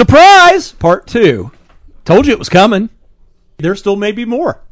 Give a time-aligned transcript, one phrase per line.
[0.00, 0.72] Surprise!
[0.72, 1.52] Part two.
[2.06, 2.88] Told you it was coming.
[3.58, 4.62] There still may be more.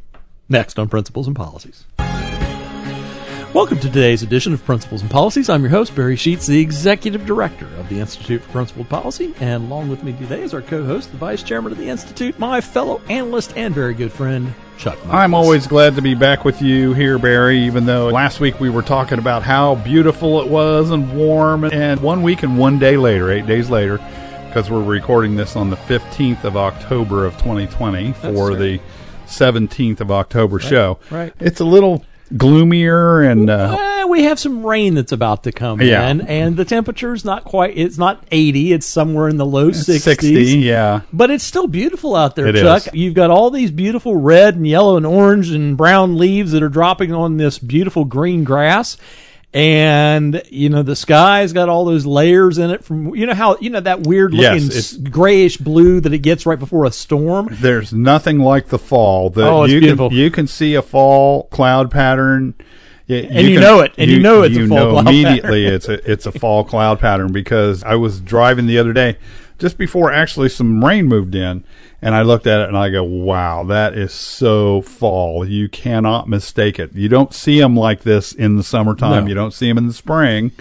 [0.48, 1.84] Next on Principles and Policies.
[3.52, 5.50] Welcome to today's edition of Principles and Policies.
[5.50, 9.34] I'm your host, Barry Sheets, the Executive Director of the Institute for Principled Policy.
[9.38, 12.38] And along with me today is our co host, the Vice Chairman of the Institute,
[12.38, 14.96] my fellow analyst and very good friend, Chuck.
[15.00, 15.14] Michaelis.
[15.14, 18.70] I'm always glad to be back with you here, Barry, even though last week we
[18.70, 21.64] were talking about how beautiful it was and warm.
[21.64, 24.00] And one week and one day later, eight days later,
[24.48, 28.80] because we're recording this on the 15th of October of 2020 for the
[29.26, 30.98] 17th of October show.
[31.10, 31.32] right.
[31.38, 32.04] It's a little
[32.36, 36.08] gloomier and uh, Eh, we have some rain that's about to come Yeah.
[36.08, 40.00] in, and the temperature's not quite, it's not 80, it's somewhere in the low 60s.
[40.00, 41.02] 60, yeah.
[41.12, 42.86] But it's still beautiful out there, It Chuck.
[42.88, 42.94] is.
[42.94, 46.68] You've got all these beautiful red and yellow and orange and brown leaves that are
[46.68, 48.96] dropping on this beautiful green grass.
[49.54, 53.56] And, you know, the sky's got all those layers in it from, you know, how,
[53.60, 56.90] you know, that weird Yes, looking it's- grayish blue that it gets right before a
[56.92, 57.48] storm.
[57.60, 59.30] There's nothing like the fall.
[59.30, 60.10] The, Oh, it's you beautiful.
[60.10, 62.54] Can, you can see a fall cloud pattern.
[63.08, 65.64] Y- And you know it, and you know it's a you fall know cloud immediately
[65.64, 69.16] it's a it's a fall cloud pattern because I was driving the other day
[69.58, 71.64] just before actually some rain moved in,
[72.00, 75.44] and I looked at it and I go, "Wow, that is so fall.
[75.44, 76.94] You cannot mistake it.
[76.94, 79.24] You don't see them like this in the summertime.
[79.24, 79.28] No.
[79.28, 80.52] You don't see them in the spring."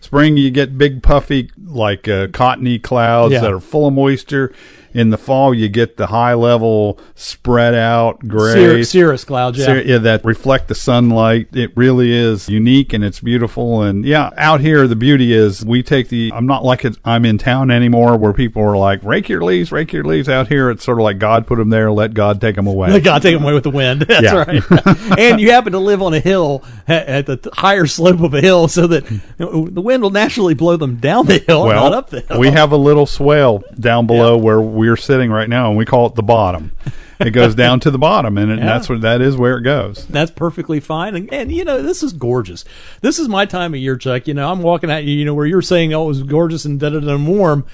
[0.00, 3.40] Spring, you get big puffy, like uh, cottony clouds Yeah.
[3.40, 4.52] that are full of moisture.
[4.94, 9.74] In the fall, you get the high level, spread out gray, Cirrus, cirrus clouds, yeah.
[9.74, 11.48] Yeah, that reflect the sunlight.
[11.52, 13.82] It really is unique and it's beautiful.
[13.82, 16.30] And yeah, out here the beauty is we take the.
[16.32, 19.72] I'm not like it, I'm in town anymore where people are like rake your leaves,
[19.72, 20.28] rake your leaves.
[20.28, 22.90] Out here, it's sort of like God put them there, let God take them away.
[22.90, 24.02] Let God take them away with the wind.
[24.08, 25.18] That's right.
[25.18, 28.68] and you happen to live on a hill at the higher slope of a hill,
[28.68, 29.04] so that
[29.38, 32.38] the wind will naturally blow them down the hill, well, not up the hill.
[32.38, 36.06] we have a little swale down below where we're sitting right now, and we call
[36.06, 36.72] it the bottom.
[37.20, 38.66] It goes down to the bottom, and, it, Yeah.
[38.66, 40.06] that's what that is where it goes.
[40.08, 41.14] That's perfectly fine.
[41.14, 42.64] And, and, you know, this is gorgeous.
[43.00, 44.26] This is my time of year, Chuck.
[44.26, 46.64] You know, I'm walking at you, you know, where you're saying, oh, it was gorgeous
[46.64, 47.64] and da da da and warm.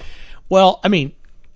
[0.48, 1.12] Well, I mean,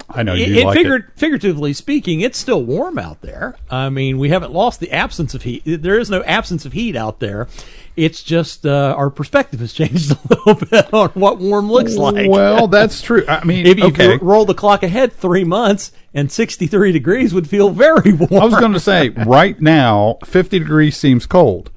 [0.09, 1.19] I know you it like figured, it.
[1.19, 3.57] figuratively speaking, it's still warm out there.
[3.71, 5.63] I mean, we haven't lost the absence of heat.
[5.65, 7.49] There is no absence of heat out there.
[7.97, 12.29] It's just uh, our perspective has changed a little bit on what warm looks like.
[12.29, 13.25] Well, that's true.
[13.29, 17.71] I mean, if you roll the clock ahead three months and 63 degrees would feel
[17.71, 18.43] very warm.
[18.43, 21.71] I was going to say, right now, 50 degrees seems cold.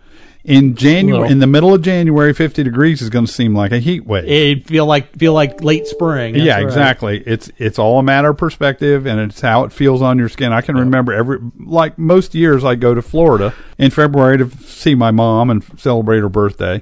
[0.47, 1.31] In January, Little.
[1.33, 4.23] in the middle of January, 50 degrees is going to seem like a heat wave.
[4.23, 6.33] It'd feel like feel like late spring.
[6.33, 6.63] That's yeah, right.
[6.63, 7.21] exactly.
[7.25, 10.53] It's it's all a matter of perspective, and it's how it feels on your skin.
[10.53, 14.95] I can remember every like most years, I go to Florida in February to see
[14.95, 16.81] my mom and celebrate her birthday,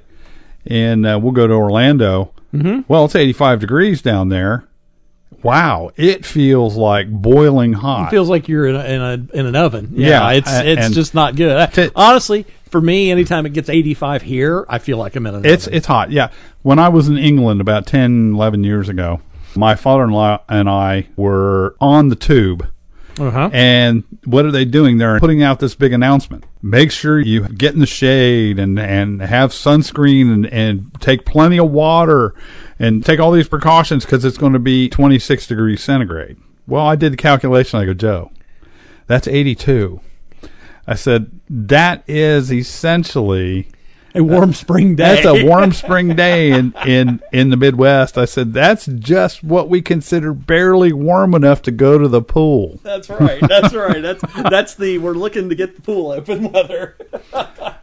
[0.68, 2.34] and uh, we'll go to Orlando.
[2.53, 2.82] Mm-hmm.
[2.88, 4.66] Well, it's 85 degrees down there.
[5.44, 8.08] Wow, it feels like boiling hot.
[8.08, 9.90] It feels like you're in a, in, a, in an oven.
[9.94, 11.72] Yeah, it's a- it's just not good.
[11.74, 15.46] To- Honestly, for me, anytime it gets 85 here, I feel like I'm in an
[15.46, 15.78] It's oven.
[15.78, 16.12] it's hot.
[16.12, 16.30] Yeah.
[16.62, 19.22] When I was in England about 10, 11 years ago,
[19.56, 22.68] my father-in-law and I were on the tube.
[23.18, 23.50] uh-huh.
[23.53, 24.97] And what are they doing?
[24.97, 26.44] They're putting out this big announcement.
[26.62, 31.58] Make sure you get in the shade and, and have sunscreen and, and take plenty
[31.58, 32.35] of water
[32.78, 36.35] and take all these precautions because it's going to be 26 degrees centigrade.
[36.68, 37.80] Well, I did the calculation.
[37.80, 38.31] I go, Joe,
[39.08, 40.02] that's 82.
[40.88, 43.68] I said, that is essentially
[44.16, 45.22] a warm spring day.
[45.22, 48.18] that's a warm spring day in, in, in the Midwest.
[48.18, 52.80] I said, that's just what we consider barely warm enough to go to the pool.
[52.84, 53.42] That's right.
[53.48, 54.02] That's right.
[54.02, 56.98] That's that's the we're looking to get the pool open weather.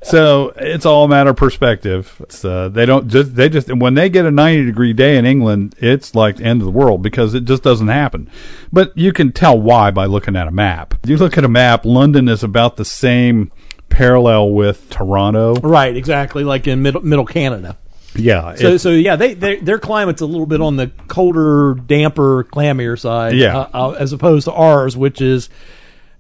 [0.03, 2.17] So it's all a matter of perspective.
[2.21, 5.25] It's, uh, they don't just, they just, when they get a 90 degree day in
[5.25, 8.29] England, it's like the end of the world because it just doesn't happen.
[8.73, 10.95] But you can tell why by looking at a map.
[11.07, 13.53] You look at a map, London is about the same
[13.93, 15.55] parallel with Toronto.
[15.57, 15.97] right.
[15.97, 16.45] Exactly.
[16.45, 17.77] Like in middle middle Canada.
[18.15, 18.55] Yeah.
[18.57, 23.35] So, so yeah, they, their climate's a little bit on the colder, damper, clammier side,
[23.37, 23.57] Yeah.
[23.57, 25.49] uh, uh, as opposed to ours, which is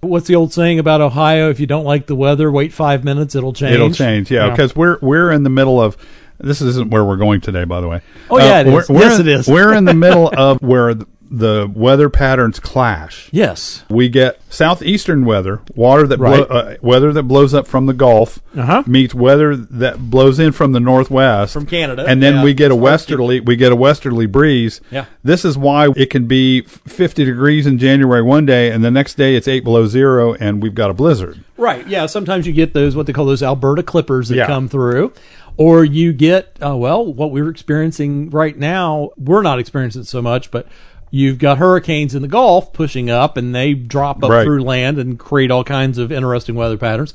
[0.00, 1.50] what's the old saying about Ohio?
[1.50, 3.74] If you don't like the weather, wait five minutes, it'll change.
[3.74, 5.96] It'll change, yeah, because we're we're in the middle of.
[6.38, 8.00] This isn't where we're going today, by the way.
[8.28, 8.88] Oh, yeah, it we're, is.
[8.88, 9.46] We're Yes, in, it is.
[9.48, 13.30] We're in the middle of where the, the weather patterns clash.
[13.32, 16.50] yes, We get southeastern weather, water that blow, Right.
[16.50, 18.82] uh, weather that blows up from the Gulf Uh-huh.
[18.86, 22.44] meets weather that blows in from the northwest From Canada, and then yeah.
[22.44, 24.82] we get a westerly we get a westerly breeze.
[24.90, 25.06] Yeah.
[25.24, 29.14] This is why it can be 50 degrees in January one day and the next
[29.14, 31.38] day it's 8 below 0 and we've got a blizzard.
[31.56, 31.86] right.
[31.88, 34.46] Yeah, sometimes you get those what they call those Alberta clippers that Yeah.
[34.46, 35.12] come through,
[35.56, 39.10] or you get uh, well what we're experiencing right now.
[39.16, 40.66] We're not experiencing it so much, but
[41.14, 44.44] You've got hurricanes in the Gulf pushing up, and they drop up Right.
[44.44, 47.12] through land and create all kinds of interesting weather patterns.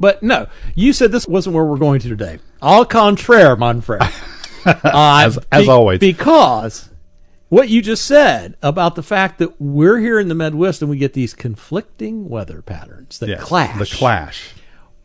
[0.00, 2.40] But no, you said this wasn't where we're going to today.
[2.60, 4.00] Au contraire, mon frère.
[4.66, 6.00] Uh, As- as always.
[6.00, 6.88] Because
[7.48, 10.98] what you just said about the fact that we're here in the Midwest and we
[10.98, 13.78] get these conflicting weather patterns that Yes, clash.
[13.78, 14.50] The clash.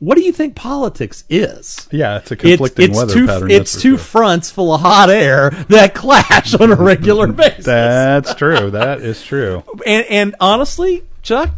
[0.04, 1.88] What do you think politics is?
[1.90, 3.52] Yeah, it's a conflicting it's weather two pattern.
[3.52, 3.98] it's two sure.
[3.98, 7.64] fronts full of hot air that clash on a regular basis.
[7.64, 8.70] That's true.
[8.72, 9.64] That is true.
[9.86, 11.52] and and honestly, Chuck,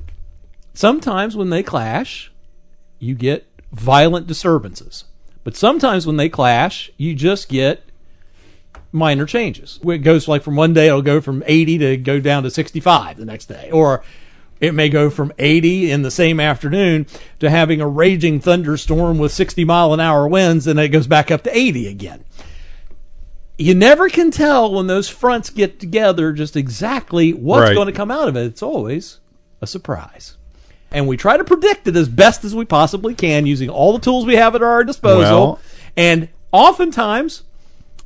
[0.75, 2.31] sometimes when they clash,
[2.99, 5.05] you get violent disturbances.
[5.43, 7.81] But sometimes when they clash, you just get
[8.91, 9.79] minor changes.
[9.83, 13.17] It goes like from one day it'll go from 80 to go down to 65
[13.17, 14.03] the next day, or
[14.65, 17.05] it may go from 80 in the same afternoon
[17.39, 21.31] to having a raging thunderstorm with 60 mile an hour winds, and it goes back
[21.31, 22.23] up to 80 again.
[23.57, 27.75] You never can tell when those fronts get together just exactly what's Right.
[27.75, 28.45] going to come out of it.
[28.47, 29.19] It's always
[29.61, 30.37] a surprise.
[30.91, 33.99] And we try to predict it as best as we possibly can using all the
[33.99, 35.21] tools we have at our disposal.
[35.45, 35.59] Well-
[35.95, 37.43] and oftentimes,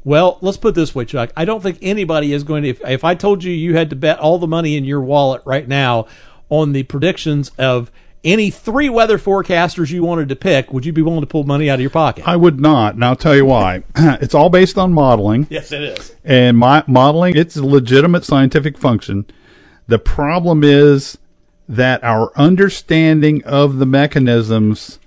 [0.03, 1.31] well, let's put it this way, Chuck.
[1.35, 2.69] I don't think anybody is going to.
[2.69, 5.41] If, if I told you you had to bet all the money in your wallet
[5.45, 6.06] right now
[6.50, 7.92] on the predictions of
[8.24, 11.69] any three weather forecasters you wanted to pick, would you be willing to pull money
[11.69, 12.28] out of your pocket?
[12.28, 13.84] I would not, and I'll tell you why.
[13.96, 15.48] it's all based on modeling.
[15.50, 16.16] yes, it is.
[16.24, 19.25] And my modeling, it's a legitimate scientific function.
[19.88, 21.18] The problem is
[21.68, 25.00] that our understanding of the mechanisms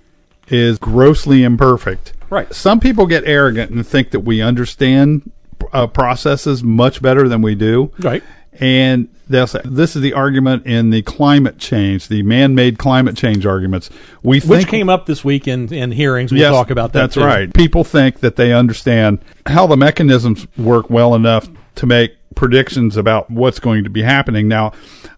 [0.47, 2.13] is grossly imperfect.
[2.29, 2.53] Right.
[2.53, 5.31] Some people get arrogant and think that we understand
[5.71, 7.91] uh, processes much better than we do.
[7.99, 8.23] Right.
[8.59, 13.45] And they'll say, this is the argument in the climate change, the man-made climate change
[13.45, 13.89] arguments.
[14.21, 16.31] We Which think came up this week in, in hearings.
[16.31, 16.99] We'll Yes, talk about that.
[16.99, 17.23] That's too.
[17.23, 17.53] right.
[17.53, 23.29] People think that they understand how the mechanisms work well enough to make predictions about
[23.29, 24.47] what's going to be happening.
[24.47, 24.71] Now,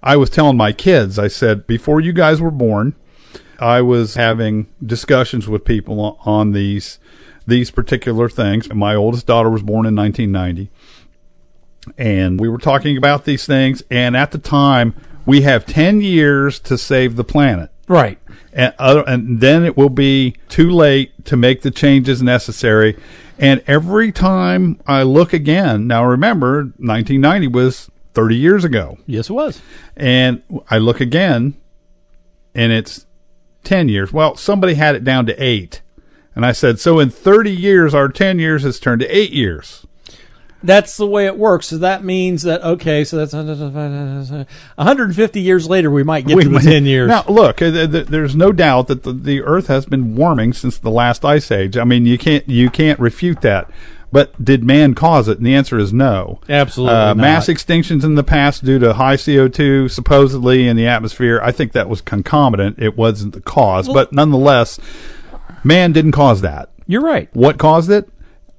[0.04, 2.96] I was telling my kids, I said, before you guys were born,
[3.60, 7.00] I was having discussions with people on- on these
[7.48, 8.74] these particular things.
[8.74, 10.72] My oldest daughter was born in 1990
[11.98, 14.94] and we were talking about these things and at the time
[15.26, 18.18] we have 10 years to save the planet Right.
[18.54, 22.98] and other, and then it will be too late to make the changes necessary.
[23.38, 29.34] And every time I look again, now remember, 1990 was 30 years ago, Yes, it
[29.34, 29.62] was.
[29.98, 31.56] and I look again,
[32.54, 33.06] and it's
[33.64, 34.14] 10 years.
[34.14, 35.82] Well, somebody had it down to eight,
[36.36, 39.85] and I said, so in 30 years, our 10 years has turned to eight years.
[40.66, 41.68] That's the way it works.
[41.68, 46.50] So that means that okay, so that's 150 years later we might get to the
[46.50, 47.08] might- 10 years.
[47.08, 50.54] Now, look, uh, th- th- there's no doubt that the, the Earth has been warming
[50.54, 51.78] since the last ice age.
[51.78, 53.70] I mean, you can't you can't refute that.
[54.12, 55.40] But did man cause it?
[55.40, 56.40] And the answer is no.
[56.48, 57.18] Absolutely Uh, not.
[57.18, 61.42] mass extinctions in the past due to high CO2 supposedly in the atmosphere.
[61.44, 62.78] I think that was concomitant.
[62.80, 64.80] It wasn't the cause, but nonetheless,
[65.66, 66.70] man didn't cause that.
[66.88, 67.28] You're right.
[67.34, 68.08] What caused it?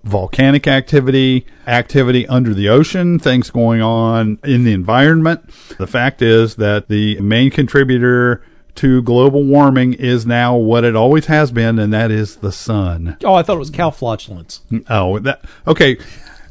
[0.07, 5.51] Volcanic activity, activity under the ocean, things going on in the environment.
[5.79, 8.43] The fact is that the main contributor
[8.77, 13.17] to global warming is now what it always has been, and that is the sun.
[13.25, 14.61] Oh, I thought it was cow flatulence.
[14.89, 15.99] Oh, that okay.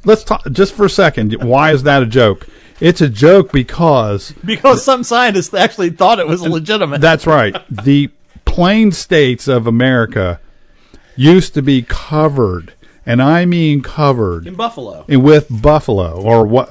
[0.03, 1.33] Let's talk just for a second.
[1.43, 2.47] Why is that a joke?
[2.79, 6.99] It's a joke because Because some scientists actually thought it was legitimate.
[6.99, 7.55] That's right.
[7.69, 8.09] The
[8.43, 10.39] plain states of America
[11.15, 12.73] used to be covered,
[13.05, 15.05] and I mean covered, in Buffalo.
[15.07, 16.69] with buffalo or what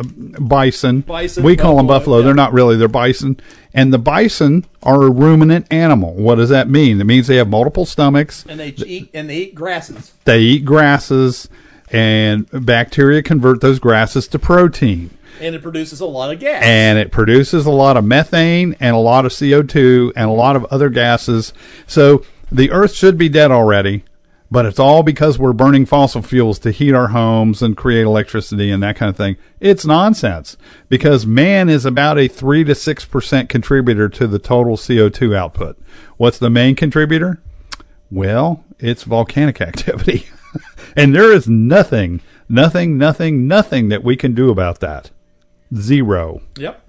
[0.49, 1.00] bison.
[1.03, 2.19] Bison, we call them buffalo, buffalo.
[2.19, 2.25] yeah.
[2.25, 2.76] They're not really.
[2.76, 3.38] They're bison,
[3.73, 6.14] and the bison are a ruminant animal.
[6.14, 7.00] What does that mean?
[7.00, 8.45] It means they have multiple stomachs.
[8.49, 10.12] And they eat and they eat grasses.
[10.25, 11.49] They eat grasses,
[11.91, 15.11] and bacteria convert those grasses to protein
[15.41, 16.62] And it produces a lot of gas.
[16.64, 20.57] and it produces a lot of methane and a lot of CO2 and a lot
[20.57, 21.53] of other gases.
[21.87, 24.05] So the earth should be dead already,
[24.54, 28.70] but it's all because we're burning fossil fuels to heat our homes and create electricity
[28.70, 29.37] and that kind of thing.
[29.58, 30.56] It's nonsense
[30.88, 35.76] because man is about a 3 to 6% contributor to the total CO2 output.
[36.18, 37.42] What's the main contributor?
[38.12, 40.28] Well, it's volcanic activity.
[40.94, 45.11] and there is nothing, nothing, nothing, nothing that we can do about that.
[45.75, 46.42] Zero.
[46.58, 46.80] Yep.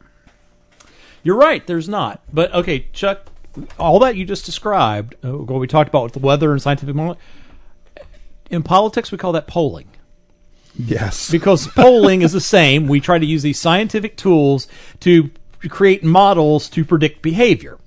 [1.24, 1.65] You're right.
[1.65, 2.22] There's not.
[2.31, 3.25] But okay, Chuck,
[3.79, 6.93] all that you just described, uh, what we talked about with the weather and scientific
[6.93, 7.17] model,
[8.50, 9.88] in politics we call that polling.
[10.78, 11.32] Yes.
[11.32, 12.88] because polling is the same.
[12.88, 14.68] We try to use these scientific tools
[15.02, 15.32] to
[15.70, 17.78] create models to predict behavior,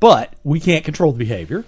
[0.00, 1.64] but we can't control the behavior.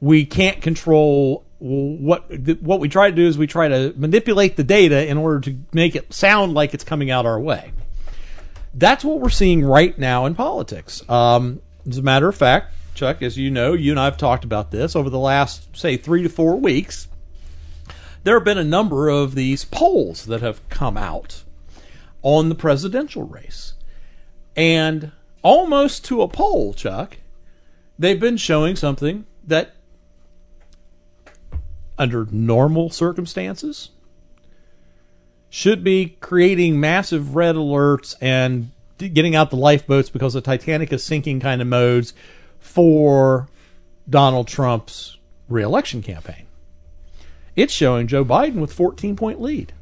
[0.00, 4.62] We can't control what what we try to do is we try to manipulate the
[4.62, 7.72] data in order to make it sound like it's coming out our way.
[8.74, 11.02] that's what we're seeing right now in politics.
[11.10, 14.44] Um, as a matter of fact, Chuck, as you know, you and I have talked
[14.44, 17.08] about this over the last, say, three to four weeks.
[18.28, 21.44] There have been a number of these polls that have come out
[22.20, 23.72] on the presidential race.
[24.54, 27.16] And almost to a poll, Chuck,
[27.98, 29.76] they've been showing something that,
[31.96, 33.92] under normal circumstances,
[35.48, 41.02] should be creating massive red alerts and getting out the lifeboats because the Titanic is
[41.02, 42.12] sinking kind of modes
[42.60, 43.48] for
[44.06, 45.16] Donald Trump's
[45.48, 46.44] reelection campaign.
[47.58, 49.72] It's showing Joe Biden with 14 point lead.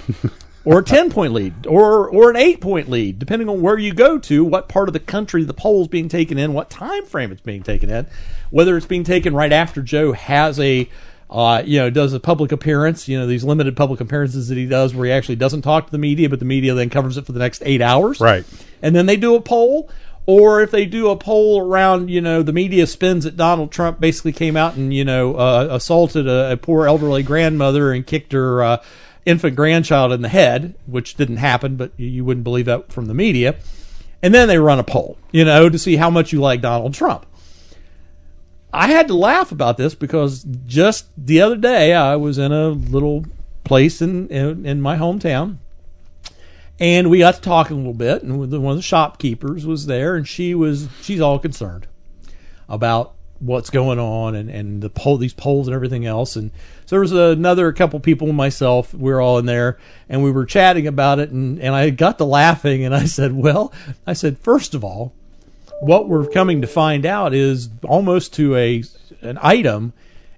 [0.64, 3.92] or a 10 point lead or or an 8 point lead depending on where you
[3.92, 7.32] go to what part of the country the poll's being taken in what time frame
[7.32, 8.06] it's being taken in
[8.50, 10.88] whether it's being taken right after Joe has a
[11.30, 14.66] uh, you know, does a public appearance, you know, these limited public appearances that he
[14.66, 17.24] does where he actually doesn't talk to the media, but the media then covers it
[17.24, 18.20] for the next eight hours.
[18.20, 18.44] Right.
[18.82, 19.88] And then they do a poll.
[20.26, 24.00] Or if they do a poll around, you know, the media spins that Donald Trump
[24.00, 28.32] basically came out and, you know, uh, assaulted a, a, poor elderly grandmother and kicked
[28.32, 28.82] her uh,
[29.24, 33.14] infant grandchild in the head, which didn't happen, but you wouldn't believe that from the
[33.14, 33.56] media.
[34.22, 36.94] And then they run a poll, you know, to see how much you like Donald
[36.94, 37.26] Trump.
[38.72, 42.68] I had to laugh about this because just the other day I was in a
[42.68, 43.24] little
[43.64, 45.58] place in in, in my hometown,
[46.80, 48.22] and we got to talking a little bit.
[48.22, 51.86] And one of the shopkeepers was there, and she was she's all concerned
[52.68, 56.36] about what's going on and and the poll these polls and everything else.
[56.36, 56.50] And
[56.86, 58.92] so there was another couple people myself.
[58.94, 61.30] We were all in there, and we were chatting about it.
[61.30, 63.72] And and I got to laughing, and I said, well,
[64.06, 65.12] I said first of all
[65.80, 68.84] what we're coming to find out is almost to a
[69.22, 69.92] an item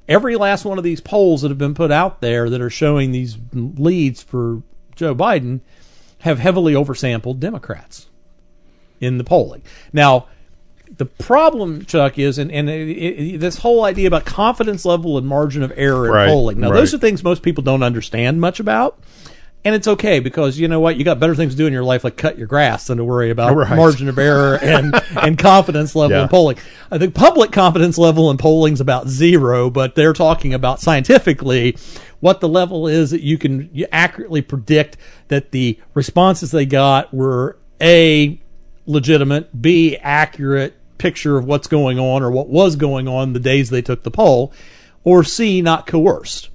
[0.08, 3.12] every last one of these polls that have been put out there that are showing
[3.12, 4.62] these leads for
[4.94, 5.60] Joe Biden
[6.22, 8.08] have heavily oversampled Democrats
[9.00, 9.62] in the polling.
[9.92, 10.28] Now,
[10.96, 15.26] the problem, Chuck, is, and, and it, it, this whole idea about confidence level and
[15.26, 16.60] margin of error in right, polling.
[16.60, 16.76] Now, right.
[16.76, 18.98] those are things most people don't understand much about
[19.64, 21.84] and it's okay because you know what you got better things to do in your
[21.84, 23.76] life like cut your grass than to worry about right.
[23.76, 26.24] margin of error and and confidence level Yeah.
[26.24, 26.56] in polling.
[26.90, 31.76] I think public confidence level in polling is about zero, but they're talking about scientifically
[32.20, 34.96] what the level is that you can you accurately predict
[35.28, 38.40] that the responses they got were a
[38.86, 43.70] legitimate, b accurate picture of what's going on or what was going on the days
[43.70, 44.52] they took the poll,
[45.04, 46.48] or c not coerced.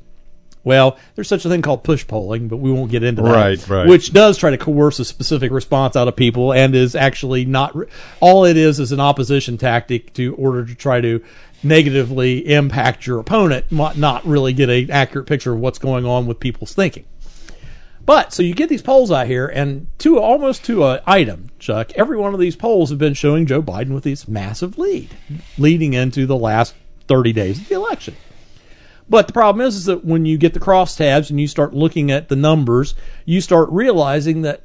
[0.68, 3.32] Well, there's such a thing called push polling, but we won't get into that.
[3.32, 3.88] Right, right.
[3.88, 7.74] Which does try to coerce a specific response out of people and is actually not
[7.74, 7.88] re-
[8.20, 11.24] all it is is an opposition tactic to order to try to
[11.64, 16.28] negatively impact your opponent, not not really get an accurate picture of what's going on
[16.28, 17.06] with people's thinking.
[18.06, 21.94] But so you get these polls out here, and to almost to an item, Chuck,
[21.96, 25.12] every one of these polls have been showing Joe Biden with this massive lead,
[25.58, 26.76] leading into the last
[27.08, 28.18] 30 days of the election.
[29.10, 32.12] But the problem is, is that when you get the crosstabs and you start looking
[32.12, 32.94] at the numbers,
[33.26, 34.62] you start realizing that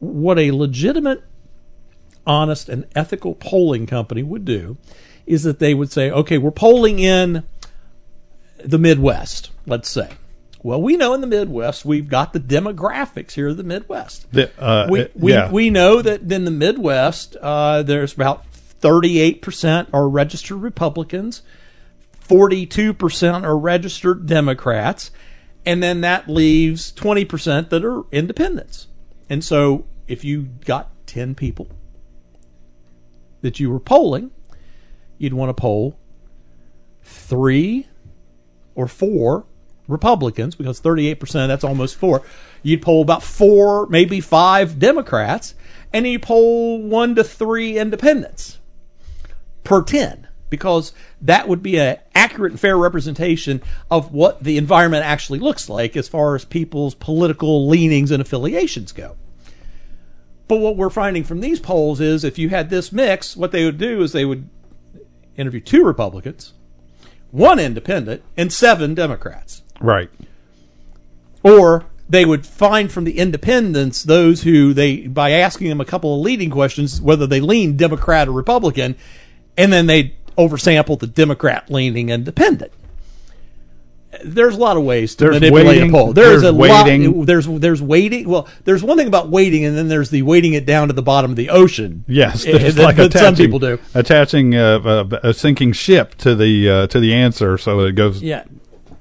[0.00, 1.22] what a legitimate,
[2.26, 4.76] honest, and ethical polling company would do
[5.26, 7.44] is that they would say, okay, we're polling in
[8.64, 10.10] the Midwest, let's say.
[10.62, 14.30] Well, we know in the Midwest we've got the demographics here of the Midwest.
[14.32, 15.50] The, uh, we, we, yeah.
[15.50, 18.44] we know that in the Midwest, uh, there's about
[18.80, 21.42] 38% are registered Republicans,
[22.30, 25.10] 42% are registered Democrats,
[25.66, 28.86] and then that leaves 20% that are independents.
[29.28, 31.66] And so if you got 10 people
[33.40, 34.30] that you were polling,
[35.18, 35.98] you'd want to poll
[37.02, 37.88] three
[38.76, 39.44] or four
[39.88, 42.22] Republicans because 38%, that's almost four.
[42.62, 45.56] You'd poll about four, maybe five Democrats,
[45.92, 48.60] and you poll one to three independents
[49.64, 50.92] per 10 because
[51.22, 55.96] that would be an accurate and fair representation of what the environment actually looks like
[55.96, 59.16] as far as people's political leanings and affiliations go.
[60.48, 63.64] But what we're finding from these polls is if you had this mix, what they
[63.64, 64.48] would do is they would
[65.36, 66.52] interview two Republicans,
[67.30, 69.62] one independent, and seven Democrats.
[69.80, 70.10] right.
[71.42, 76.16] Or they would find from the independents those who they, by asking them a couple
[76.16, 78.96] of leading questions, whether they lean Democrat or Republican,
[79.56, 82.72] and then they oversample the Democrat leaning independent.
[84.24, 86.12] There's a lot of ways to There's manipulate weighting, a poll.
[86.12, 87.18] There's, there's a weighting.
[87.18, 87.26] lot.
[87.26, 88.28] There's there's weighting.
[88.28, 91.02] Well, there's one thing about weighting, and then there's the weighting it down to the
[91.02, 92.04] bottom of the ocean.
[92.08, 93.78] Yes, eh, just that, like that some people do.
[93.94, 98.20] attaching a, a, a sinking ship to the uh, to the answer, so it goes.
[98.20, 98.44] Yeah.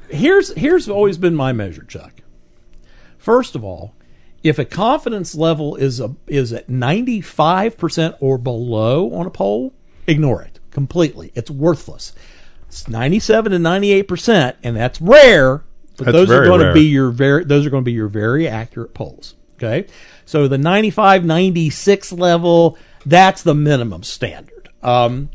[0.09, 2.21] Here's here's always been my measure, Chuck.
[3.17, 3.95] First of all,
[4.43, 9.73] if a confidence level is a, is at 95% or below on a poll,
[10.07, 11.31] ignore it completely.
[11.35, 12.13] It's worthless.
[12.67, 15.63] It's 97 to 98%, and that's rare,
[15.97, 18.07] but That's those are going to be your very those are going to be your
[18.07, 19.35] very accurate polls.
[19.57, 19.87] Okay?
[20.25, 24.69] So the 95 96 level, that's the minimum standard.
[24.81, 25.29] Um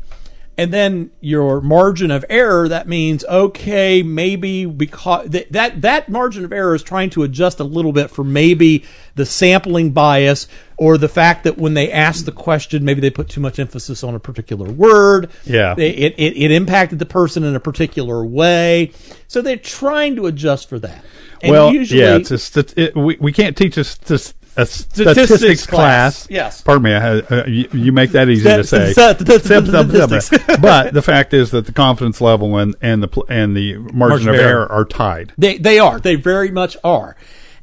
[0.57, 6.45] and then your margin of error that means okay maybe because th- that that margin
[6.45, 8.83] of error is trying to adjust a little bit for maybe
[9.15, 10.47] the sampling bias
[10.77, 14.03] or the fact that when they asked the question maybe they put too much emphasis
[14.03, 15.29] on a particular word.
[15.45, 15.75] Yeah.
[15.77, 18.91] It, it, it impacted the person in a particular way.
[19.27, 21.03] So they're trying to adjust for that.
[21.41, 23.85] And well, usually yeah, it's it, we we can't teach a,
[24.57, 26.25] a Statistics statistics, class.
[26.25, 26.27] class.
[26.29, 26.61] Yes.
[26.61, 26.93] Pardon me.
[26.93, 28.91] I uh, you, you make that easy to say.
[28.93, 30.29] Stat- stat- statistics.
[30.61, 34.29] but the fact is that the confidence level and and the and the margin, Margin
[34.29, 34.49] of of error.
[34.61, 35.33] error are tied.
[35.37, 35.99] They they are.
[35.99, 37.15] They very much are.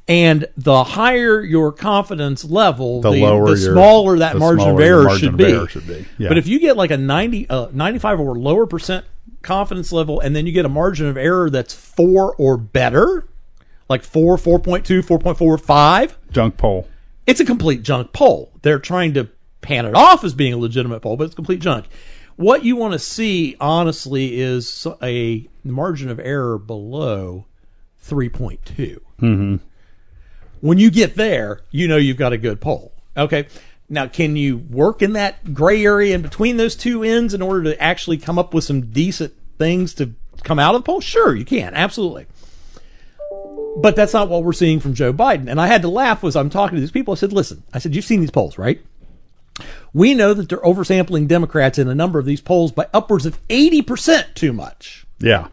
[0.08, 4.58] And the higher your confidence level, The the, lower the your- smaller that the margin
[4.60, 5.44] of smaller your error margin should of be.
[5.52, 6.06] error should be.
[6.18, 6.28] Yeah.
[6.28, 9.04] But if you get like a 90, uh, 95 or lower percent
[9.42, 13.26] confidence level, and then you get a margin of error that's four or better,
[13.88, 16.88] like four, 4.2, 4.4, 5, Junk poll.
[17.26, 18.52] it's a complete junk poll.
[18.62, 19.28] They're trying to
[19.60, 21.86] pan it off as being a legitimate poll, but it's complete junk.
[22.36, 27.46] What you want to see, honestly, is a margin of error below
[28.04, 28.58] 3.2.
[29.20, 29.56] Mm-hmm.
[30.60, 32.92] When you get there, you know you've got a good poll.
[33.16, 33.46] Okay.
[33.88, 37.64] Now, can you work in that gray area in between those two ends in order
[37.64, 41.00] to actually come up with some decent things to come out of the poll?
[41.00, 41.74] Sure, you can.
[41.74, 42.26] Absolutely.
[43.76, 45.48] But that's not what we're seeing from Joe Biden.
[45.50, 47.12] And I had to laugh as I'm talking to these people.
[47.12, 48.80] I said, listen, I said, you've seen these polls, right?
[49.92, 53.38] We know that they're oversampling Democrats in a number of these polls by upwards of
[53.48, 55.06] 80% too much.
[55.18, 55.48] Yeah.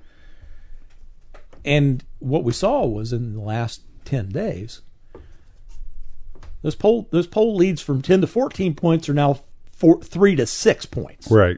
[1.65, 4.81] And what we saw was in the last 10 days,
[6.61, 10.45] those poll, those poll leads from 10 to 14 points are now four, three to
[10.45, 11.57] six points Right.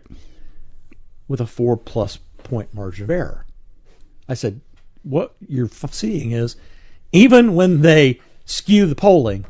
[1.28, 3.46] with a four plus point margin of error.
[4.28, 4.62] I said,
[5.04, 6.56] what you're f- seeing is
[7.12, 9.46] even when they skew the polling,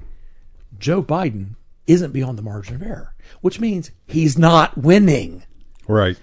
[0.79, 1.55] Joe Biden
[1.87, 5.43] isn't beyond the margin of error, which means he's not winning.
[5.87, 6.17] Right.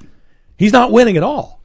[0.56, 1.60] He's not winning at all.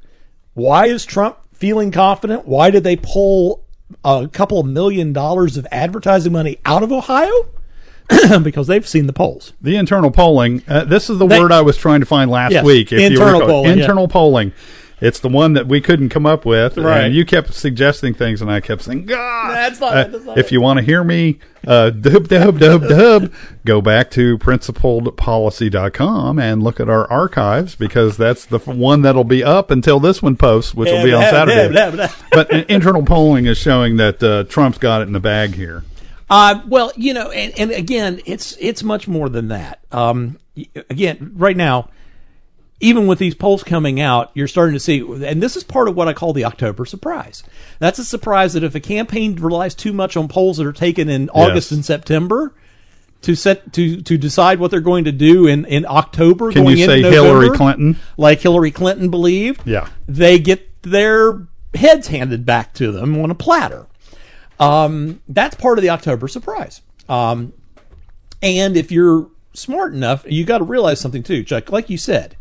[0.54, 2.48] Why is Trump feeling confident?
[2.48, 3.64] Why did they pull
[4.04, 7.32] a couple of million dollars of advertising money out of Ohio?
[8.44, 9.54] because they've seen the polls.
[9.62, 10.62] The internal polling.
[10.68, 12.92] Uh, this is the They- word I was trying to find last Yes, week.
[12.92, 13.48] If internal you recall.
[13.48, 13.84] polling, yeah.
[13.84, 14.52] Internal polling.
[15.02, 16.78] It's the one that we couldn't come up with.
[16.78, 17.04] Right.
[17.06, 19.54] And you kept suggesting things, and I kept saying, God.
[19.54, 20.52] That's not- Uh, that's not if it.
[20.54, 23.32] you want to hear me, uh, dub, dub, dub, dub,
[23.66, 29.44] go back to principledpolicy.com and look at our archives because that's the one that'll be
[29.44, 32.08] up until this one posts, which will be on Saturday.
[32.32, 35.84] but uh, internal polling is showing that uh, Trump's got it in the bag here.
[36.30, 39.80] Uh, well, you know, and, and again, it's it's much more than that.
[39.92, 40.38] Um,
[40.90, 41.90] again, right now,
[42.84, 45.96] even with these polls coming out, you're starting to see, and this is part of
[45.96, 47.42] what I call the October surprise.
[47.80, 51.08] That's a surprise that if a campaign relies too much on polls that are taken
[51.10, 52.54] in August and September
[53.22, 56.78] to set to to decide what they're going to do in in October, Can going
[56.78, 57.98] you say Hillary Clinton?
[58.18, 59.88] like Hillary Clinton believed, Yeah.
[60.08, 63.88] they get their heads handed back to them on a platter.
[64.60, 66.82] Um, that's part of the October surprise.
[67.08, 67.54] Um,
[68.42, 71.72] and if you're smart enough, you got to realize something too, Chuck.
[71.72, 72.36] Like you said,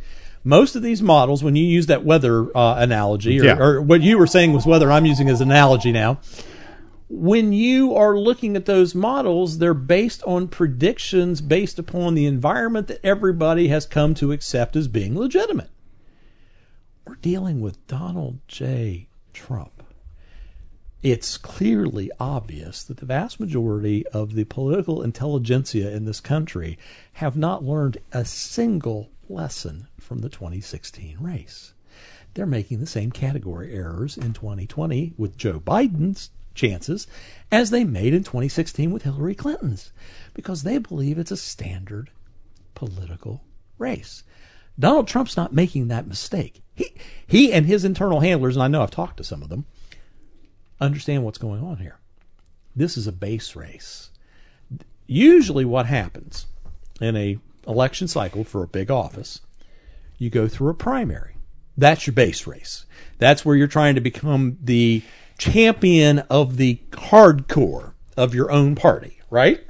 [0.44, 3.58] most of these models, when you use that weather uh, analogy, or, Yeah.
[3.58, 6.20] or what you were saying was weather, I'm using as analogy now.
[7.08, 12.86] When you are looking at those models, they're based on predictions based upon the environment
[12.88, 15.70] that everybody has come to accept as being legitimate.
[17.06, 19.08] We're dealing with Donald J.
[19.34, 19.82] Trump
[21.02, 26.78] it's clearly obvious that the vast majority of the political intelligentsia in this country
[27.14, 31.74] have not learned a single lesson from the 2016 race.
[32.34, 37.06] They're making the same category errors in 2020 with Joe Biden's chances
[37.50, 39.92] as they made in 2016 with Hillary Clinton's
[40.34, 42.10] because they believe it's a standard
[42.74, 43.42] political
[43.78, 44.22] race.
[44.78, 46.62] Donald Trump's not making that mistake.
[46.74, 46.94] He
[47.26, 49.66] he and his internal handlers, and I know I've talked to some of them,
[50.80, 51.98] understand what's going on here.
[52.74, 54.10] This is a base race.
[55.06, 56.46] Usually what happens
[57.00, 59.40] in a election cycle for a big office,
[60.18, 61.36] you go through a primary.
[61.76, 62.86] That's your base race.
[63.18, 65.02] That's where you're trying to become the
[65.38, 69.64] champion of the hardcore of your own party, right?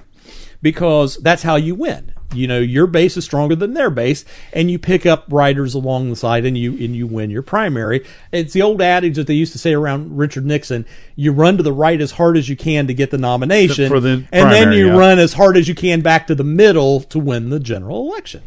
[0.61, 2.13] Because that's how you win.
[2.33, 6.11] You know your base is stronger than their base, and you pick up riders along
[6.11, 8.05] the side, and you and you win your primary.
[8.31, 11.63] It's the old adage that they used to say around Richard Nixon: you run to
[11.63, 14.89] the right as hard as you can to get the nomination, the and then you
[14.89, 14.97] yeah.
[14.97, 18.43] run as hard as you can back to the middle to win the general election.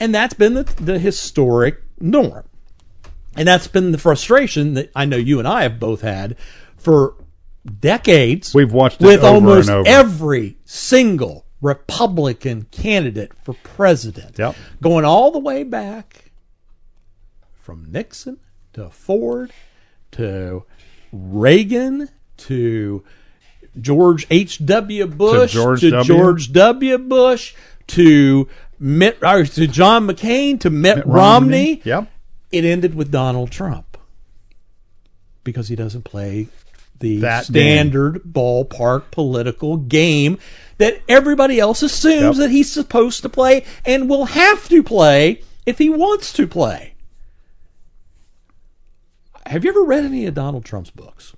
[0.00, 2.44] And that's been the, the historic norm.
[3.36, 6.36] And that's been the frustration that I know you and I have both had
[6.76, 7.14] for
[7.80, 8.54] decades.
[8.54, 9.88] We've watched it with over almost and over.
[9.88, 14.38] every single Republican candidate for president.
[14.38, 14.56] Yep.
[14.82, 16.32] Going all the way back
[17.54, 18.38] from Nixon
[18.74, 19.52] to Ford
[20.12, 20.64] to
[21.12, 23.04] Reagan to
[23.80, 25.06] George H.W.
[25.06, 26.04] Bush George to W.
[26.04, 26.98] George W.
[26.98, 27.54] Bush
[27.88, 28.48] to
[28.78, 31.56] Mitt or to John McCain to Mitt, Mitt Romney.
[31.56, 31.82] Romney.
[31.84, 32.08] Yep.
[32.50, 33.96] It ended with Donald Trump
[35.44, 36.48] because he doesn't play
[36.98, 40.38] the That standard ballpark political game
[40.82, 42.42] that everybody else assumes Yep.
[42.48, 46.94] that he's supposed to play and will have to play if he wants to play.
[49.46, 51.34] Have you ever read any of Donald Trump's books?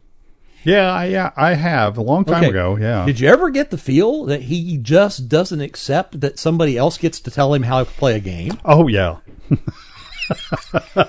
[0.63, 2.49] Yeah, I- yeah, I have a long time Okay.
[2.49, 2.79] ago.
[2.81, 3.05] Yeah.
[3.05, 7.21] Did you ever get the feel that he just doesn't accept that somebody else gets
[7.21, 8.59] to tell him how to play a game?
[8.65, 9.17] oh yeah.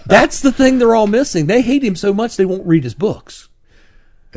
[0.06, 1.48] That's the thing they're all missing.
[1.48, 3.48] They hate him so much they won't read his books.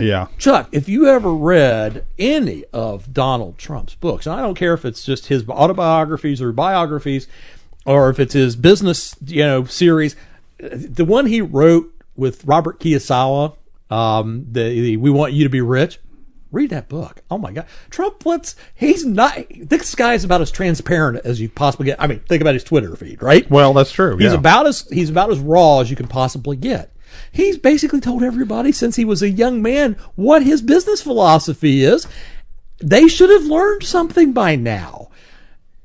[0.00, 0.28] Yeah.
[0.38, 4.84] Chuck, if you ever read any of Donald Trump's books, and I don't care if
[4.84, 7.26] it's just his autobiographies or biographies,
[7.86, 10.16] or if it's his business, you know, series,
[10.58, 13.56] the one he wrote with Robert Kiyosaki,
[13.90, 15.98] um, the, the "We Want You to Be Rich,"
[16.52, 17.22] read that book.
[17.30, 19.38] Oh my God, Trump lets he's not.
[19.56, 22.00] This guy's about as transparent as you possibly get.
[22.00, 23.48] I mean, think about his Twitter feed, right?
[23.50, 24.16] Well, that's true.
[24.16, 24.38] He's yeah.
[24.38, 26.92] about as he's about as raw as you can possibly get.
[27.32, 32.06] He's basically told everybody since he was a young man what his business philosophy is.
[32.78, 35.10] They should have learned something by now.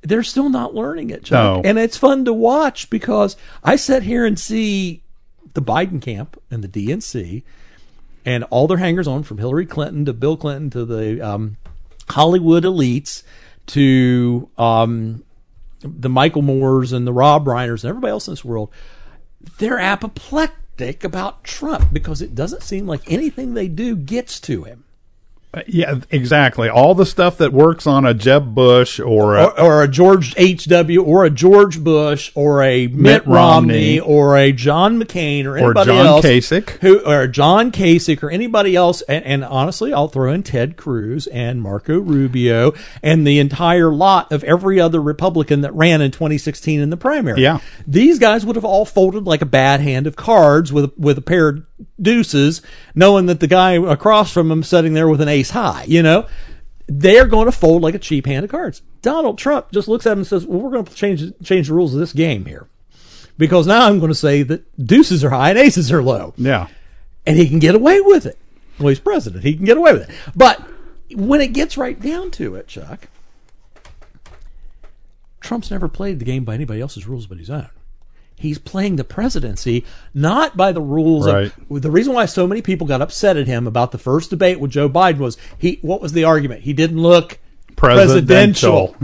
[0.02, 1.64] They're still not learning it, Chuck.
[1.64, 1.70] No.
[1.70, 5.02] And it's fun to watch because I sit here and see
[5.54, 7.44] the Biden camp and the DNC
[8.26, 11.58] and all their hangers on from Hillary Clinton to Bill Clinton to the um,
[12.10, 13.24] Hollywood elites
[13.68, 15.24] to um,
[15.82, 18.72] the Michael Moores and the Rob Reiners and everybody else in this world,
[19.58, 20.58] they're apoplectic
[21.04, 24.84] about Trump because it doesn't seem like anything they do gets to him.
[25.54, 26.68] Uh, yeah, exactly.
[26.68, 30.34] All the stuff that works on a Jeb Bush or a, Or, or a George
[30.36, 31.04] H.W.
[31.04, 34.00] or a George Bush or a Mitt, Mitt Romney, Romney.
[34.00, 36.26] or a John McCain or anybody John else.
[36.26, 36.70] Kasich.
[36.80, 39.02] Who, or John Kasich or anybody else.
[39.04, 44.32] And, and honestly, I'll throw in Ted Cruz and Marco Rubio and the entire lot
[44.32, 47.42] of every other Republican that ran in 2016 in the primary.
[47.42, 47.60] Yeah.
[47.86, 51.22] These guys would have all folded like a bad hand of cards with, with a
[51.22, 51.64] pair of
[52.02, 52.62] deuces,
[52.96, 56.28] knowing that the guy across from them sitting there with an ace high, you know?
[56.88, 58.82] They're going to fold like a cheap hand of cards.
[59.02, 61.74] Donald Trump just looks at him and says, "Well, we're going to change change the
[61.74, 62.68] rules of this game here,
[63.38, 66.68] because now I'm going to say that deuces are high and aces are low, yeah.
[67.26, 68.38] and he can get away with it.
[68.80, 70.16] Well, he's president; he can get away with it.
[70.36, 70.62] But
[71.16, 73.08] when it gets right down to it, Chuck,
[75.40, 77.70] Trump's never played the game by anybody else's rules but his own.
[78.36, 81.52] He's playing the presidency not by the rules Right.
[81.70, 84.60] of the reason why so many people got upset at him about the first debate
[84.60, 86.62] with Joe Biden was he what was the argument?
[86.62, 87.40] He didn't look
[87.76, 88.96] Presidential.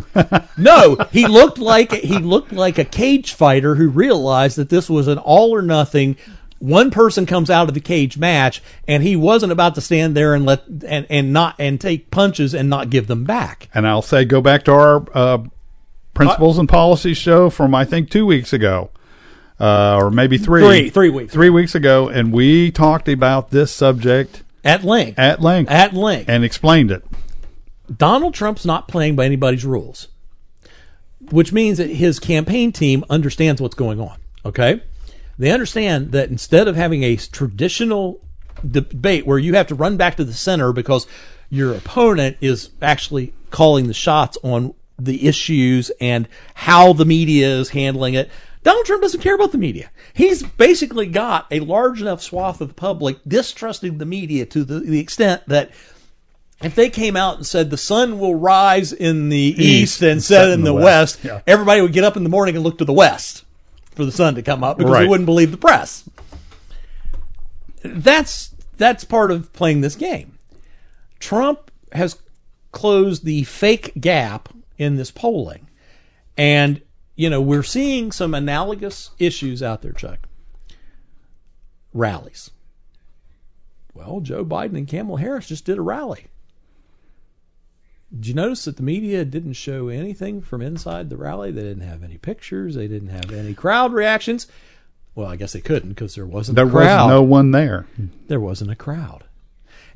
[0.57, 5.07] no, he looked like he looked like a cage fighter who realized that this was
[5.07, 6.17] an all or nothing.
[6.59, 10.33] One person comes out of the cage match, and he wasn't about to stand there
[10.33, 13.69] and let and, and not and take punches and not give them back.
[13.73, 15.37] And I'll say, go back to our uh,
[16.13, 18.89] principles and policies show from I think two weeks ago,
[19.59, 23.71] uh, or maybe three, Three- three weeks three weeks ago, and we talked about this
[23.71, 27.03] subject At length, at length at length, and explained it.
[27.95, 30.07] Donald Trump's not playing by anybody's rules,
[31.31, 34.17] which means that his campaign team understands what's going on.
[34.45, 34.81] Okay?
[35.37, 38.19] They understand that instead of having a traditional
[38.69, 41.07] debate where you have to run back to the center because
[41.49, 47.69] your opponent is actually calling the shots on the issues and how the media is
[47.69, 48.29] handling it.
[48.63, 49.89] Donald Trump doesn't care about the media.
[50.13, 54.79] He's basically got a large enough swath of the public distrusting the media to the,
[54.79, 55.71] the extent that
[56.61, 60.49] if they came out and said the sun will rise in the east, and set
[60.49, 61.41] in the, west, Yeah.
[61.47, 63.45] everybody would get up in the morning and look to the west
[63.95, 66.03] for the sun to come up because they wouldn't believe the press.
[67.81, 70.37] That's that's part of playing this game.
[71.19, 72.17] Trump has
[72.71, 75.67] closed the fake gap in this polling.
[76.37, 76.81] And,
[77.19, 80.19] you know, we're seeing some analogous issues out there, Chuck.
[81.93, 82.49] Rallies.
[83.93, 86.27] Well, Joe Biden and Kamala Harris just did a rally.
[88.13, 91.51] Did you notice that the media didn't show anything from inside the rally?
[91.51, 92.75] They didn't have any pictures.
[92.75, 94.47] They didn't have any crowd reactions.
[95.13, 97.07] Well, I guess they couldn't because there wasn't There a crowd.
[97.07, 97.85] was no one there.
[98.27, 99.25] there wasn't a crowd.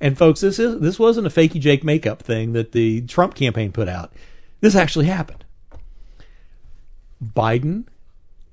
[0.02, 3.72] And folks, this is this wasn't a fakey Jake makeup thing that the Trump campaign
[3.72, 4.12] put out.
[4.60, 5.43] This actually happened.
[7.24, 7.86] Biden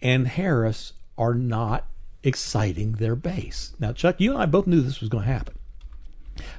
[0.03, 1.87] and Harris are not
[2.23, 3.75] exciting their base.
[3.79, 5.55] Now, Chuck, you and I both knew this was going to happen.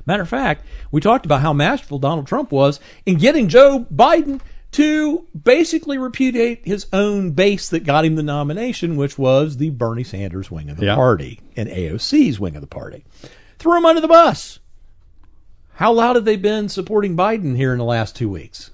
[0.06, 4.42] Matter of fact, we talked about how masterful Donald Trump was in getting Joe Biden
[4.74, 10.04] to basically repudiate his own base that got him the nomination, which was the Bernie
[10.04, 10.96] Sanders wing of the Yeah.
[10.96, 13.04] party and AOC's wing of the party.
[13.60, 14.60] Threw him under the bus.
[15.76, 18.72] How loud have they been supporting Biden here in the last two weeks?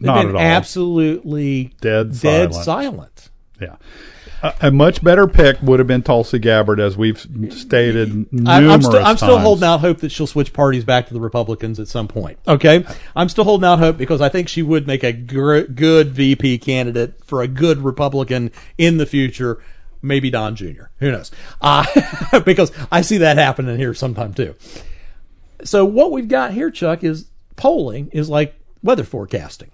[0.00, 0.40] They've Not been at all.
[0.40, 2.64] absolutely Dead dead silent.
[2.64, 3.30] silent.
[3.60, 3.76] Yeah.
[4.42, 7.18] A, a much better pick would have been Tulsi Gabbard, as we've
[7.52, 11.08] stated numerous I- I'm, still, I'm still holding out hope that she'll switch parties back
[11.08, 12.38] to the Republicans at some point.
[12.48, 16.12] Okay, I'm still holding out hope because I think she would make a gr- good
[16.12, 19.62] VP candidate for a good Republican in the future.
[20.00, 20.84] Maybe Don Jr.
[21.00, 21.30] Who knows?
[21.60, 21.84] Uh,
[22.46, 24.54] because I see that happening here sometime too.
[25.64, 29.70] So what we've got here, Chuck, is polling is like weather forecasting.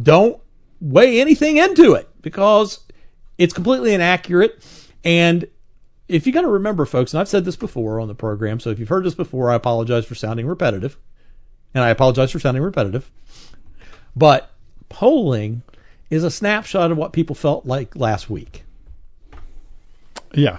[0.00, 0.40] Don't
[0.80, 2.80] weigh anything into it because
[3.36, 4.64] it's completely inaccurate.
[5.04, 5.46] And
[6.08, 8.70] if you got to remember, folks, and I've said this before on the program, so
[8.70, 10.96] if you've heard this before, I apologize for sounding repetitive.
[11.74, 13.10] And I apologize for sounding repetitive.
[14.16, 14.50] But
[14.88, 15.62] polling
[16.10, 18.64] is a snapshot of what people felt like last week.
[20.32, 20.58] Yeah.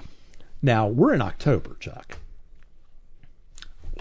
[0.62, 2.18] Now, we're in October, Chuck.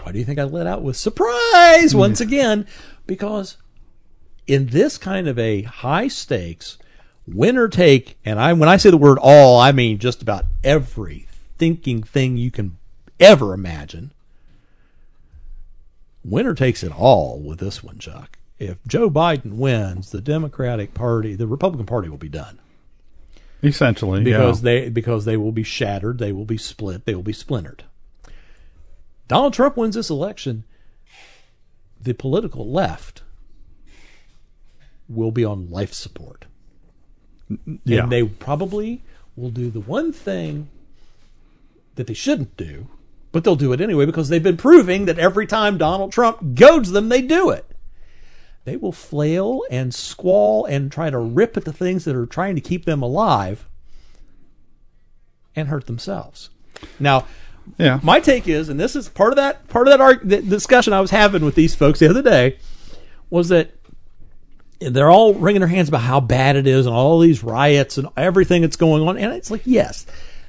[0.03, 1.95] Why do you think I let out with surprise mm.
[1.95, 2.67] once again?
[3.05, 3.57] Because
[4.49, 6.77] in this kind of a high stakes,
[7.27, 11.27] winner take, and I when I say the word all, I mean just about every
[11.57, 12.77] thinking thing you can
[13.19, 14.11] ever imagine.
[16.25, 18.39] Winner takes it all with this one, Chuck.
[18.57, 22.59] If Joe Biden wins, the Democratic Party, the Republican Party will be done
[23.61, 24.63] Essentially, because yeah.
[24.63, 27.83] they because they will be shattered, they will be split, they will be splintered.
[29.27, 30.63] Donald Trump wins this election,
[32.01, 33.21] the political left
[35.09, 36.45] will be on life support.
[37.83, 38.03] yeah.
[38.03, 39.01] And they probably
[39.35, 40.69] will do the one thing
[41.95, 42.87] that they shouldn't do,
[43.31, 46.91] but they'll do it anyway because they've been proving that every time Donald Trump goads
[46.91, 47.65] them, they do it.
[48.65, 52.55] They will flail and squall and try to rip at the things that are trying
[52.55, 53.67] to keep them alive
[55.55, 56.49] and hurt themselves.
[56.99, 57.25] Now,
[57.77, 57.99] yeah.
[58.03, 60.93] my take is, and this is part of that part of that, arg- that discussion
[60.93, 62.57] I was having with these folks the other day,
[63.29, 63.71] was that
[64.79, 68.07] they're all wringing their hands about how bad it is and all these riots and
[68.15, 69.17] everything that's going on.
[69.17, 70.05] And it's like, yes,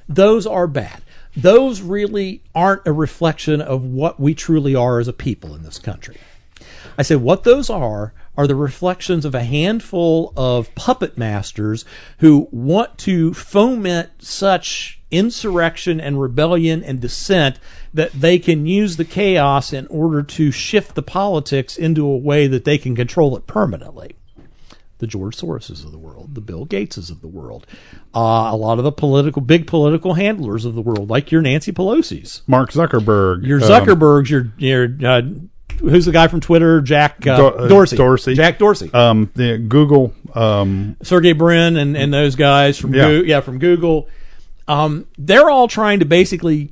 [0.07, 1.01] those are bad.
[1.35, 5.79] Those really aren't a reflection of what we truly are as a people in this
[5.79, 6.17] country.
[6.97, 11.85] I said, what those are are the reflections of a handful of puppet masters
[12.19, 17.59] who want to foment such insurrection and rebellion and dissent
[17.93, 22.47] that they can use the chaos in order to shift the politics into a way
[22.47, 24.15] that they can control it permanently
[25.01, 27.65] the George Soroses of the world, the Bill Gateses of the world,
[28.15, 28.19] uh,
[28.51, 32.43] a lot of the political, big political handlers of the world, like your Nancy Pelosi's,
[32.47, 33.45] Mark Zuckerberg.
[33.45, 35.21] your um, Zuckerbergs, your your uh,
[35.79, 38.35] who's the guy from Twitter, Jack uh, uh, Dorsey, Dorsey.
[38.35, 40.13] Jack Dorsey, um, the Google.
[40.35, 43.07] Um, Sergey Brin, and and those guys from Yeah.
[43.07, 44.07] Goo- yeah from Google,
[44.67, 46.71] um, they're all trying to basically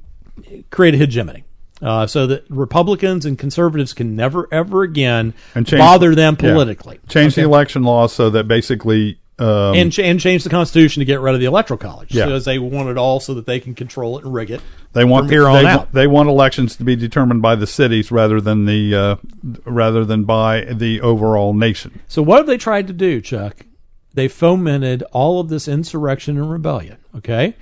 [0.70, 1.44] create a hegemony.
[1.82, 6.52] Uh, so that Republicans and conservatives can never ever again change- bother them yeah.
[6.52, 7.00] politically.
[7.08, 9.20] change the election law so that basically.
[9.38, 12.14] Um, and, ch- and change the Constitution to get rid of the Electoral College.
[12.14, 12.26] Yeah.
[12.26, 14.60] Because they want it all so that they can control it and rig it.
[14.92, 15.94] They want from here on they, out.
[15.94, 19.16] They want elections to be determined by the cities rather than the uh,
[19.64, 22.02] rather than by the overall nation.
[22.10, 23.66] So what have they tried to do, Chuck?
[24.14, 26.98] They fomented all of this insurrection and rebellion.
[27.16, 27.56] Okay,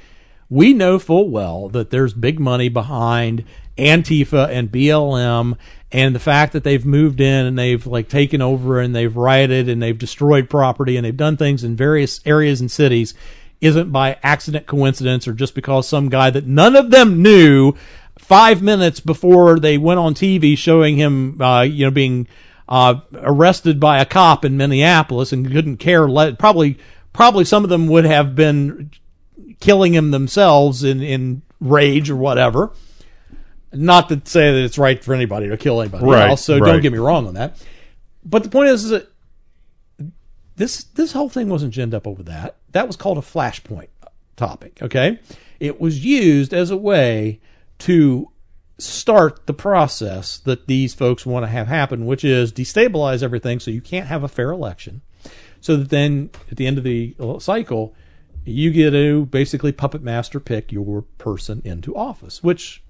[0.50, 3.44] we know full well that there's big money behind
[3.78, 5.58] Antifa and BLM,
[5.92, 9.70] and the fact that they've moved in and they've like taken over and they've rioted
[9.70, 13.13] and they've destroyed property and they've done things in various areas and cities
[13.62, 17.74] isn't by accident, coincidence, or just because some guy that none of them knew
[18.18, 22.28] five minutes before they went on TV showing him, uh, you know, being
[22.70, 26.10] uh, arrested by a cop in Minneapolis and couldn't care.
[26.10, 26.78] Le- probably,
[27.13, 28.92] probably some of them would have been
[29.60, 32.72] killing him themselves in in rage or whatever.
[33.78, 36.44] Not to say that it's right for anybody to kill anybody Right, else.
[36.44, 36.72] So right.
[36.72, 37.62] don't get me wrong on that.
[38.26, 39.12] But the point is, is that
[40.56, 42.58] this this whole thing wasn't ginned up over that.
[42.72, 43.90] That was called a flashpoint
[44.36, 44.80] topic.
[44.82, 45.20] Okay,
[45.60, 47.40] it was used as a way
[47.80, 48.32] to
[48.80, 53.72] start the process that these folks want to have happen, which is destabilize everything so
[53.72, 55.02] you can't have a fair election.
[55.62, 57.96] So that then at the end of the cycle,
[58.46, 62.84] you get to basically puppet master pick your person into office, which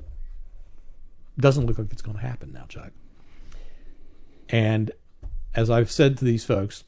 [1.40, 2.92] doesn't look like it's going to happen now, Chuck.
[4.50, 4.92] And
[5.54, 6.84] as I've said to these folks,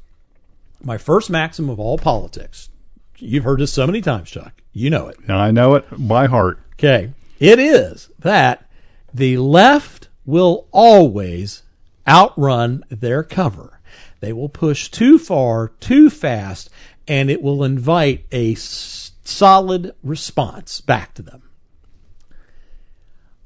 [0.82, 2.70] my first maxim of all politics,
[3.18, 4.62] you've heard this so many times, Chuck.
[4.72, 5.18] You know it.
[5.28, 6.60] I know it by heart.
[6.74, 7.14] Okay.
[7.40, 8.70] It is that
[9.14, 11.64] the left will always
[12.08, 13.80] outrun their cover.
[14.20, 16.70] They will push too far, too fast,
[17.08, 21.49] and it will invite a solid response back to them.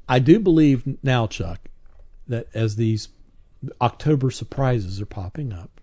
[0.08, 1.60] I do believe now, Chuck,
[2.28, 3.08] that as these
[3.80, 5.80] October surprises are popping up,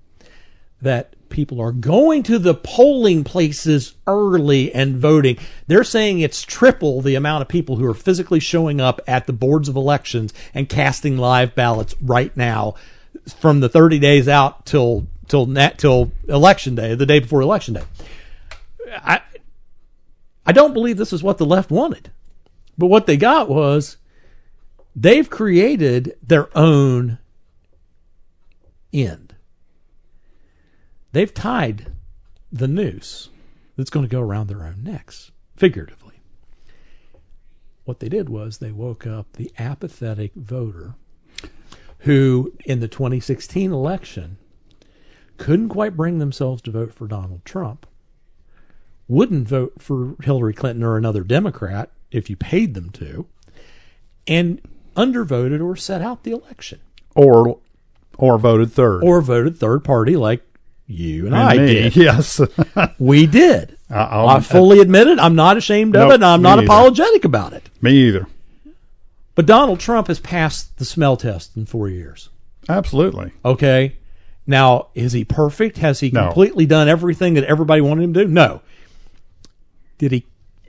[0.82, 5.38] that people are going to the polling places early and voting.
[5.68, 9.34] They're saying it's triple the amount of people who are physically showing up at the
[9.34, 12.76] boards of elections and casting live ballots right now
[13.40, 17.84] from the 30 days out till till till election day, the day before election day.
[18.92, 19.22] I
[20.46, 22.12] I don't believe this is what the left wanted.
[22.78, 23.98] But what they got was
[24.96, 27.20] they've created their own
[28.94, 29.36] end.
[31.12, 31.92] They've tied
[32.52, 33.30] the noose
[33.76, 36.22] that's going to go around their own necks, figuratively.
[37.84, 40.96] What they did was they woke up the apathetic voter
[42.00, 44.38] who, in the 2016 election,
[45.38, 47.86] couldn't quite bring themselves to vote for Donald Trump,
[49.08, 53.28] wouldn't vote for Hillary Clinton or another Democrat if you paid them to,
[54.28, 54.62] and
[54.96, 56.80] undervoted or set out the election.
[57.16, 57.60] Or
[58.18, 59.04] or voted third.
[59.04, 60.42] Or voted third party like
[60.88, 61.96] you and, And I me, did.
[61.96, 62.40] Yes.
[63.00, 63.78] We did.
[63.90, 65.20] I'll- I fully admit it.
[65.20, 66.66] I'm not ashamed of it, and I'm not neither.
[66.68, 67.70] apologetic about it.
[67.82, 68.28] me either.
[69.36, 72.30] But Donald Trump has passed the smell test in four years.
[72.70, 73.32] Absolutely.
[73.44, 73.96] Okay.
[74.46, 75.78] Now, is he perfect?
[75.78, 76.26] Has he No.
[76.26, 78.30] completely done everything that everybody wanted him to do?
[78.30, 78.62] No.
[79.98, 80.26] Did he,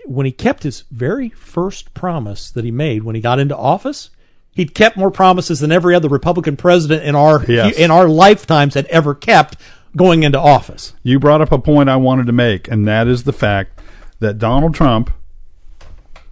[0.06, 4.10] when he kept his very first promise that he made when he got into office,
[4.52, 7.76] he'd kept more promises than every other Republican president in our Yes.
[7.76, 9.56] in our lifetimes had ever kept
[9.96, 10.94] going into office.
[11.02, 13.78] You brought up a point I wanted to make, and that is the fact
[14.20, 15.10] that Donald Trump,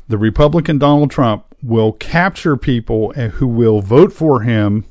[0.09, 4.85] the Republican Donald Trump, will capture people eh, who will vote for him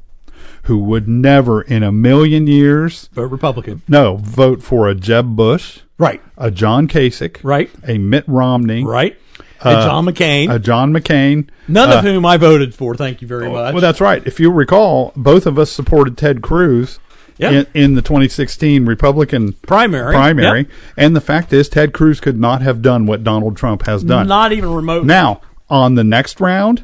[0.63, 3.82] who would never in a million years, Vote Republican.
[3.88, 6.22] no, vote for a Jeb Bush, Right.
[6.38, 7.70] a John Kasich, Right.
[7.88, 9.16] a Mitt Romney, Right.
[9.62, 10.52] and John McCain.
[10.52, 11.48] a John McCain.
[11.68, 12.96] None uh, of whom I voted for.
[12.96, 13.74] Thank you very much.
[13.74, 14.26] Well, that's right.
[14.26, 16.98] If you recall, both of us supported Ted Cruz
[17.38, 17.52] Yeah.
[17.52, 20.14] in, in the 2016 Republican primary.
[20.14, 20.60] primary.
[20.62, 20.68] Yep.
[20.98, 24.28] And the fact is, Ted Cruz could not have done what Donald Trump has done.
[24.28, 25.06] Not even remote.
[25.06, 26.84] now, on the next round,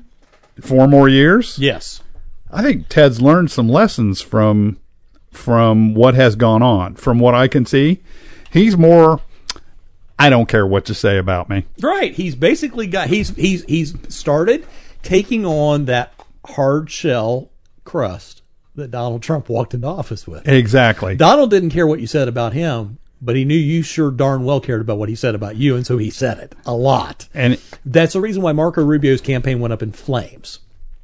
[0.61, 2.01] four more years, yes.
[2.51, 4.77] I think Ted's learned some lessons from
[5.31, 6.95] from what has gone on.
[6.95, 8.01] From what I can see,
[8.55, 9.21] he's more.
[10.17, 11.65] I don't care what you say about me.
[11.81, 12.13] Right.
[12.13, 14.65] He's basically got he's he's he's started
[15.03, 16.13] taking on that
[16.45, 17.51] hard shell
[17.83, 18.41] crust
[18.75, 20.47] that Donald Trump walked into office with.
[20.47, 21.15] Exactly.
[21.15, 24.59] Donald didn't care what you said about him, but he knew you sure darn well
[24.59, 27.27] cared about what he said about you, and so he said it a lot.
[27.33, 30.59] And That's the reason why Marco Rubio's campaign went up in flames.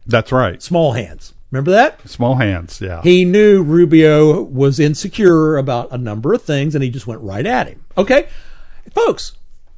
[0.05, 0.61] that's right.
[0.61, 1.33] Small hands.
[1.51, 2.07] Remember that?
[2.09, 2.79] Small hands.
[2.81, 3.01] Yeah.
[3.01, 7.45] He knew Rubio was insecure about a number of things, and he just went right
[7.45, 7.83] at him.
[7.97, 8.27] Okay,
[8.93, 9.33] folks,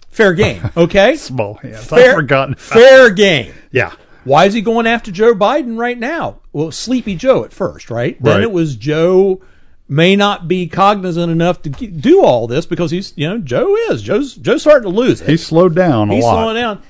[0.10, 0.70] fair game.
[0.78, 1.86] Okay, Small hands.
[1.86, 2.56] fair, I've forgotten.
[2.56, 3.54] Fair game.
[3.72, 3.94] Yeah.
[4.24, 6.40] Why is he going after Joe Biden right now?
[6.54, 8.22] Well, Sleepy Joe at first, right?
[8.22, 8.44] Then Right.
[8.44, 9.42] it was Joe
[9.90, 14.02] may not be cognizant enough to do all this because he's, you know, Joe is.
[14.02, 15.28] Joe's Joe's starting to lose it.
[15.28, 16.36] He's slowed down a He's lot.
[16.36, 16.82] slowing down.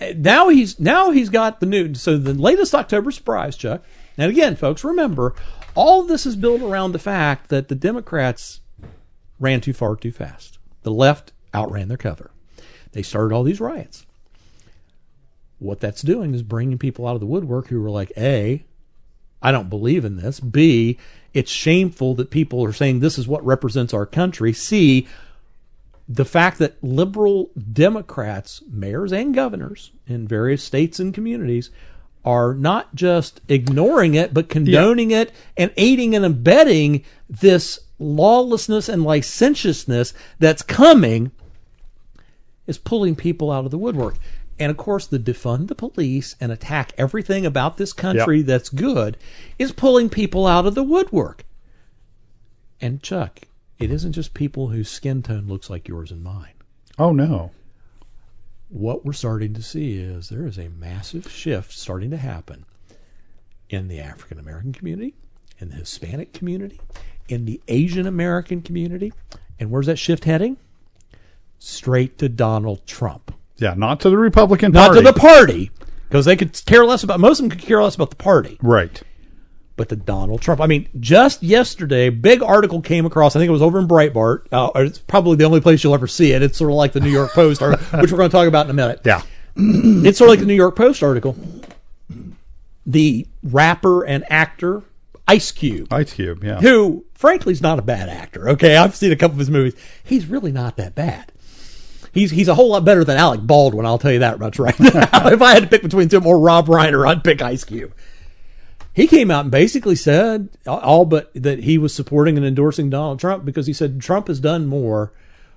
[0.00, 1.92] Uh, Now he's now he's got the new.
[1.94, 3.82] So the latest October surprise, Chuck.
[4.20, 5.34] And again, folks, remember
[5.74, 8.60] all of this is built around the fact that the Democrats
[9.38, 10.58] ran too far too fast.
[10.82, 12.30] The left outran their cover.
[12.92, 14.04] They started all these riots.
[15.58, 18.62] What that's doing is bringing people out of the woodwork who were like, A,
[19.40, 20.38] I don't believe in this.
[20.38, 20.98] B,
[21.32, 24.52] it's shameful that people are saying this is what represents our country.
[24.52, 25.08] C,
[26.06, 31.70] the fact that liberal Democrats, mayors and governors in various states and communities,
[32.24, 39.04] are not just ignoring it, but condoning it and aiding and abetting this lawlessness and
[39.04, 41.30] licentiousness that's coming
[42.66, 44.16] is pulling people out of the woodwork.
[44.58, 49.16] And of course, the defund the police and attack everything about this country that's good
[49.58, 51.44] is pulling people out of the woodwork.
[52.80, 53.40] And Chuck,
[53.78, 56.52] it isn't just people whose skin tone looks like yours and mine.
[56.98, 57.52] Oh no.
[58.70, 62.64] What we're starting to see is there is a massive shift starting to happen
[63.68, 65.14] in the African American community,
[65.58, 66.80] in the Hispanic community,
[67.28, 69.12] in the Asian American community.
[69.58, 70.56] And where's that shift heading?
[71.58, 73.34] Straight to Donald Trump.
[73.56, 75.00] Yeah, not to the Republican Not Party.
[75.00, 75.70] to the party,
[76.08, 78.56] because they could care less about, most of them could care less about the party,
[78.62, 79.02] right.
[79.80, 80.60] But to Donald Trump.
[80.60, 84.42] I mean, just yesterday, big article came across, I think it was over in Breitbart.
[84.52, 86.42] Uh, it's probably the only place you'll ever see it.
[86.42, 88.66] It's sort of like the New York Post, or, which we're going to talk about
[88.66, 89.00] in a minute.
[89.04, 89.22] Yeah.
[89.56, 91.34] It's sort of like the New York Post article.
[92.86, 94.82] The rapper and actor
[95.26, 96.44] Ice Cube, Ice Cube.
[96.44, 96.60] Yeah.
[96.60, 98.50] who frankly is not a bad actor.
[98.50, 99.74] Okay, I've seen a couple of his movies.
[100.04, 101.32] He's really not that bad.
[102.12, 103.86] He's he's a whole lot better than Alec Baldwin.
[103.86, 105.28] I'll tell you that much right now.
[105.28, 107.94] if I had to pick between two or Rob Reiner, I'd pick Ice Cube.
[108.92, 113.20] He came out and basically said all but that he was supporting and endorsing Donald
[113.20, 115.12] Trump because he said Trump has done more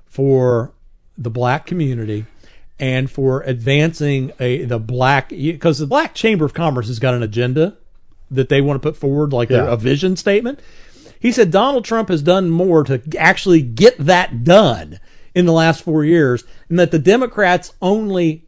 [0.05, 0.71] for
[1.17, 2.25] the black community
[2.79, 7.23] and for advancing a the black because the Black Chamber of Commerce has got an
[7.23, 7.75] agenda
[8.29, 9.65] that they want to put forward, like Yeah.
[9.67, 10.59] a vision statement.
[11.19, 14.99] He said Donald Trump has done more to actually get that done
[15.35, 18.42] in the last four years, and that the Democrats only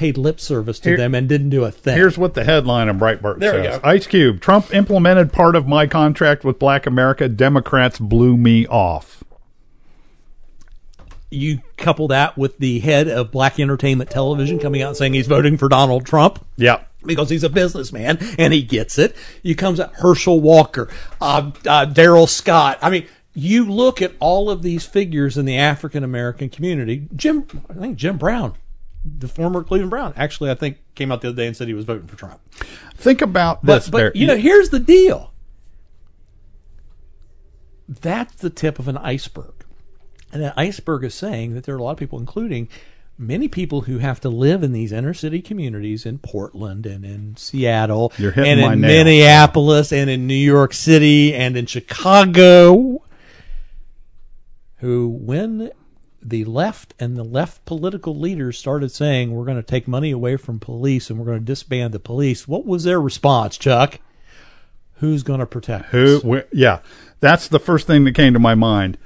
[0.00, 1.94] paid lip service to Here- them and didn't do a thing.
[1.94, 3.80] Here's what the headline of Breitbart There says.
[3.84, 7.28] Ice Cube, Trump implemented part of my contract with Black America.
[7.28, 9.22] Democrats blew me off.
[11.30, 15.56] you couple that with the head of Black Entertainment Television coming out saying he's voting
[15.56, 16.44] for Donald Trump.
[16.56, 16.88] Yep.
[17.04, 19.14] because he's a businessman and he gets it.
[19.42, 20.88] You comes out Herschel Walker,
[21.20, 22.78] uh, uh, Darrell Scott.
[22.82, 27.06] I mean, you look at all of these figures in the African American community.
[27.14, 28.54] Jim, I think Jim Brown,
[29.04, 31.74] the former Cleveland Brown, actually, I think came out the other day and said he
[31.74, 32.40] was voting for Trump.
[32.96, 33.88] Think about But, this.
[33.90, 34.12] but Barry.
[34.14, 35.32] you know, here's the deal.
[37.88, 39.52] That's the tip of an iceberg.
[40.32, 42.68] And that iceberg is saying that there are a lot of people, including
[43.18, 47.36] many people who have to live in these inner city communities in Portland and in
[47.36, 48.76] Seattle and in nail.
[48.76, 53.02] Minneapolis and in New York City and in Chicago
[54.76, 55.70] who when
[56.22, 60.36] the left and the left political leaders started saying we're going to take money away
[60.36, 63.98] from police and we're going to disband the police, what was their response, Chuck?
[64.96, 66.20] Who's going to protect Who?
[66.20, 66.80] wh- yeah,
[67.20, 68.98] that's the first thing that came to my mind.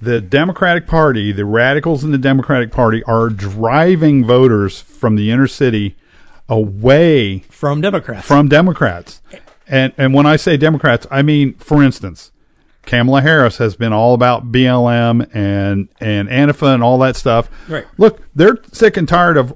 [0.00, 5.48] The Democratic Party, the radicals in the Democratic Party, are driving voters from the inner
[5.48, 5.96] city
[6.48, 8.26] away From Democrats.
[8.26, 9.20] from Democrats.
[9.68, 12.32] And and when I say Democrats, I mean, for instance,
[12.86, 17.50] Kamala Harris has been all about BLM and and Antifa and all that stuff.
[17.68, 17.86] Right.
[17.98, 19.54] Look, they're sick and tired of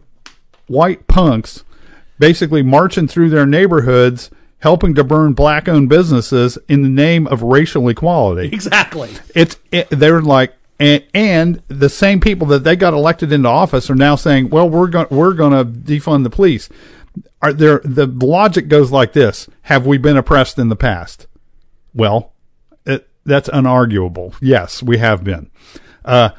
[0.67, 1.65] white punks
[2.19, 7.43] basically marching through their neighborhoods helping to burn black owned businesses in the name of
[7.43, 8.49] racial equality.
[8.49, 9.11] exactly.
[9.35, 13.89] It's it, they're like and, and the same people that they got elected into office
[13.91, 16.69] are now saying, "Well, we're going we're going to defund the police."
[17.41, 21.27] Are there the logic goes like this: Have we been oppressed in the past?
[21.95, 22.34] Well,
[23.25, 24.35] that's unarguable.
[24.41, 25.51] Yes, we have been.
[26.05, 26.31] Uh,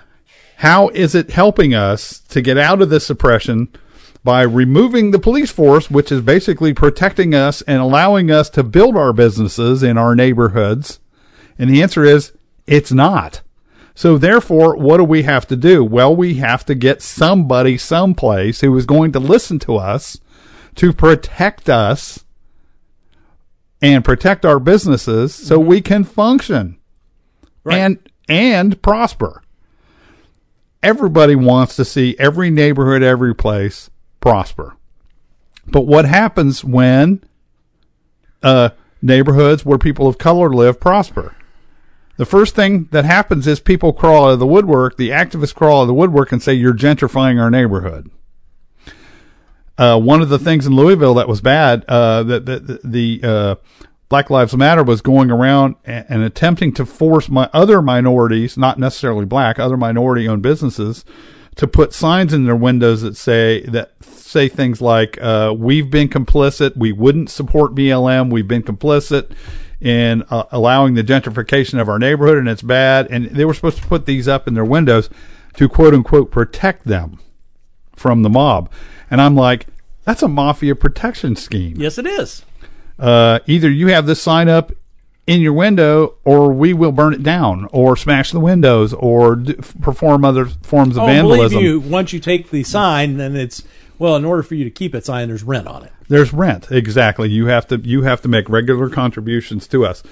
[0.58, 3.70] how is it helping us to get out of this oppression
[4.24, 8.96] by removing the police force, which is basically protecting us and allowing us to build
[8.96, 11.00] our businesses in our neighborhoods?
[11.60, 12.34] And the answer is
[12.68, 13.42] it's not.
[13.94, 15.84] So therefore, what do we have to do?
[15.84, 20.20] Well, we have to get somebody someplace who is going to listen to us
[20.76, 22.25] to protect us
[23.94, 26.78] and protect our businesses so we can function
[27.64, 27.78] Right.
[27.80, 29.42] and and prosper.
[30.84, 34.76] Everybody wants to see every neighborhood, every place prosper.
[35.68, 37.24] But what happens when
[38.44, 38.70] uh,
[39.02, 41.36] neighborhoods where people of color live prosper?
[42.18, 45.80] The first thing that happens is people crawl out of the woodwork, the activists crawl
[45.80, 48.10] out of the woodwork and say, You're gentrifying our neighborhood.
[49.78, 53.56] Uh, one of the things in Louisville that was bad, uh, that, that the uh,
[54.08, 58.80] Black Lives Matter was going around and, and attempting to force my other minorities, not
[58.80, 61.04] necessarily black, other minority-owned businesses,
[61.56, 66.10] to put signs in their windows that say that say things like, uh, "We've been
[66.10, 66.76] complicit.
[66.76, 68.30] We wouldn't support BLM.
[68.30, 69.32] We've been complicit."
[69.82, 73.78] in uh, allowing the gentrification of our neighborhood and it's bad and they were supposed
[73.78, 75.10] to put these up in their windows
[75.54, 77.20] to quote unquote protect them
[77.94, 78.72] from the mob
[79.16, 79.68] and i'm like
[80.04, 82.44] that's a mafia protection scheme Yes, it is.
[83.00, 84.74] uh, either you have this sign up
[85.26, 89.54] in your window or we will burn it down or smash the windows or d-
[89.82, 93.64] perform other forms of Oh, vandalism believe you, once you take the sign, then it's
[93.98, 94.16] well.
[94.18, 95.92] In order for you to keep it sign, there's rent on it.
[96.10, 96.68] There's rent.
[96.70, 97.30] Exactly.
[97.30, 100.04] You have to you have to make regular contributions to us.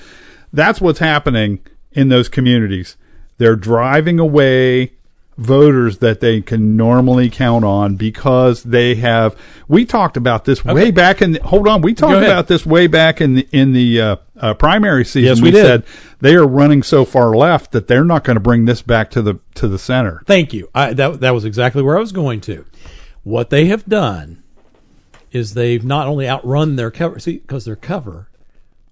[0.51, 1.60] That's what's happening
[1.91, 2.97] in those communities.
[3.38, 4.93] They're driving away
[5.38, 9.36] voters that they can normally count on because they have
[9.68, 13.20] we talked about this way back in hold on we talked about this way back
[13.20, 15.66] in the in the uh, uh, primary season Yes, we did.
[15.66, 15.84] said
[16.20, 19.22] they are running so far left that they're not going to bring this back to
[19.24, 20.70] the to the center Thank you.
[20.76, 22.66] I, that that was exactly where I was going to.
[23.24, 24.44] What they have done
[25.32, 28.30] is they've not only outrun their cover, see, because their cover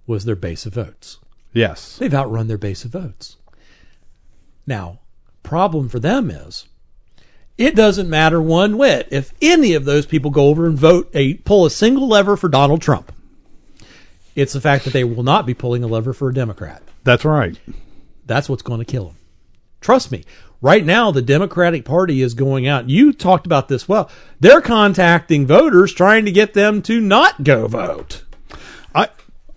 [0.07, 1.19] was their base of votes.
[1.53, 3.37] yes They've outrun their base of votes.
[4.65, 4.99] Now,
[5.43, 6.67] problem for them is
[7.57, 11.35] it doesn't matter one whit if any of those people go over and vote a
[11.35, 13.11] pull a single lever for Donald Trump.
[14.35, 16.81] It's the fact that they will not be pulling a lever for a Democrat.
[17.03, 17.57] that's right
[18.25, 19.17] That's what's going to kill them.
[19.81, 20.23] Trust me.
[20.61, 22.87] Right now, the Democratic Party is going out.
[22.87, 24.11] You talked about this well.
[24.39, 28.23] They're contacting voters trying to get them to not go vote.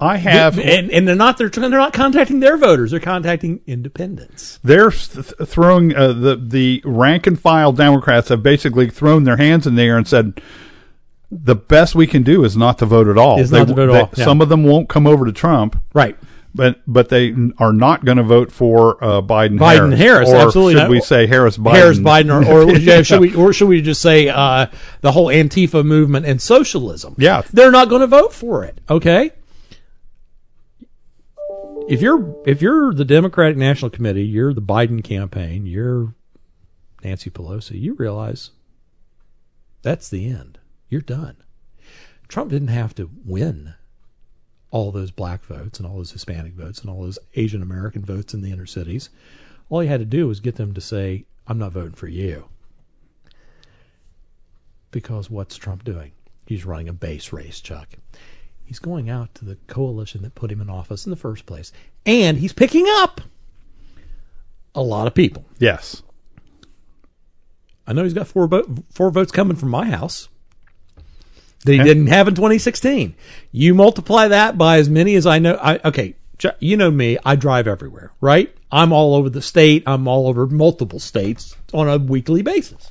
[0.01, 2.91] I have and, and they're not they're, they're not contacting their voters.
[2.91, 4.59] They're contacting independents.
[4.65, 9.67] they're th- throwing uh, the the rank and file Democrats have basically thrown their hands
[9.67, 10.41] in the air and said
[11.31, 13.41] the best we can do is not to vote at all.
[13.41, 14.25] Is They not to vote at all, yeah.
[14.25, 16.17] Some of them won't come over to Trump, Right.
[16.55, 19.59] but but they are not going to vote for uh, Biden.
[19.59, 20.91] Biden Harris, or absolutely Should not.
[20.91, 21.73] we say Harris Biden?
[21.73, 24.67] Harris Biden or, or yeah, should we or should we just say uh,
[25.01, 27.15] the whole Antifa movement and socialism?
[27.19, 27.43] Yeah.
[27.53, 28.81] They're not going to vote for it.
[28.89, 29.33] Okay.
[31.87, 36.15] If you're if you're the Democratic National Committee, you're the Biden campaign, you're
[37.03, 38.53] Nancy Pelosi, you realize
[39.83, 40.59] that's the end.
[40.89, 41.37] You're done.
[42.27, 43.75] Trump didn't have to win
[44.71, 48.33] all those black votes and all those Hispanic votes and all those Asian American votes
[48.33, 49.11] in the inner cities.
[49.69, 52.49] All he had to do was get them to say, I'm not voting for you.
[54.91, 56.13] Because what's Trump doing?
[56.47, 57.91] He's running a base race, Chuck.
[58.65, 61.73] He's going out to the coalition that put him in office in the first place.
[62.07, 63.21] And he's picking up
[64.75, 65.45] a lot of people.
[65.59, 66.03] Yes.
[67.87, 70.29] I know he's got four, vo- four votes coming from my house
[71.65, 73.15] that he didn't have in 2016.
[73.53, 75.59] You multiply that by as many as I know.
[75.61, 76.15] I, okay,
[76.59, 77.19] you know me.
[77.25, 78.55] I drive everywhere, right?
[78.71, 79.83] I'm all over the state.
[79.87, 82.91] I'm all over multiple states on a weekly basis.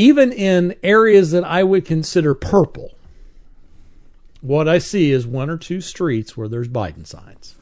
[0.00, 2.92] Even in areas that I would consider purple,
[4.40, 7.54] what I see is one or two streets where there's Biden signs.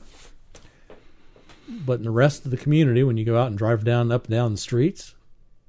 [1.68, 4.26] But in the rest of the community, when you go out and drive down up
[4.26, 5.14] and down the streets,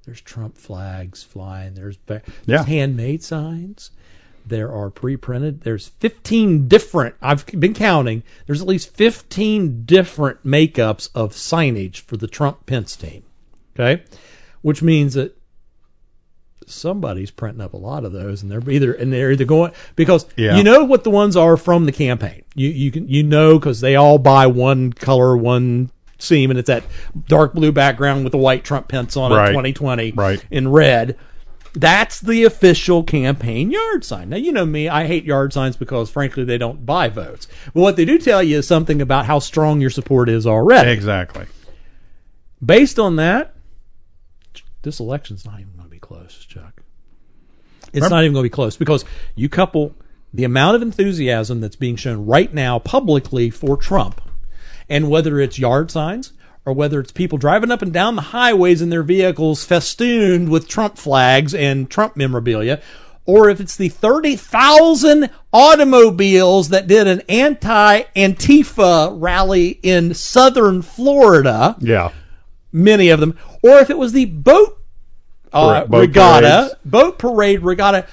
[0.04, 1.74] there's Trump flags flying.
[1.74, 2.64] There's, ba- Yeah.
[2.64, 3.90] handmade signs.
[4.46, 5.62] There are pre-printed.
[5.62, 7.16] There's 15 different.
[7.20, 8.22] I've been counting.
[8.46, 13.24] There's at least 15 different makeups of signage for the Trump Pence team.
[13.74, 14.04] Okay,
[14.62, 15.36] which means that
[16.70, 20.26] somebody's printing up a lot of those, and they're either and they're either going because
[20.36, 20.56] Yeah.
[20.56, 22.42] you know what the ones are from the campaign.
[22.54, 26.66] You you can you know because they all buy one color, one seam, and it's
[26.68, 26.84] that
[27.28, 29.48] dark blue background with the white Trump Pence on Right.
[29.48, 30.44] it, 2020, Right.
[30.50, 31.16] in red.
[31.72, 34.28] That's the official campaign yard sign.
[34.30, 37.46] Now, you know me, I hate yard signs because, frankly, they don't buy votes.
[37.72, 40.90] But what they do tell you is something about how strong your support is already.
[40.90, 41.44] Exactly.
[42.64, 43.54] Based on that,
[44.82, 46.82] this election's not even going to be close, Chuck.
[47.92, 49.94] It's not even going to be close because you couple
[50.32, 54.20] the amount of enthusiasm that's being shown right now publicly for Trump,
[54.88, 56.32] and whether it's yard signs
[56.64, 60.68] or whether it's people driving up and down the highways in their vehicles festooned with
[60.68, 62.80] Trump flags and Trump memorabilia,
[63.24, 71.76] or if it's the 30,000 automobiles that did an anti Antifa rally in southern Florida
[71.80, 72.10] Yeah.
[72.72, 74.79] many of them, or if it was the boat,
[75.52, 76.74] uh, boat regatta, parades.
[76.84, 78.06] boat parade regatta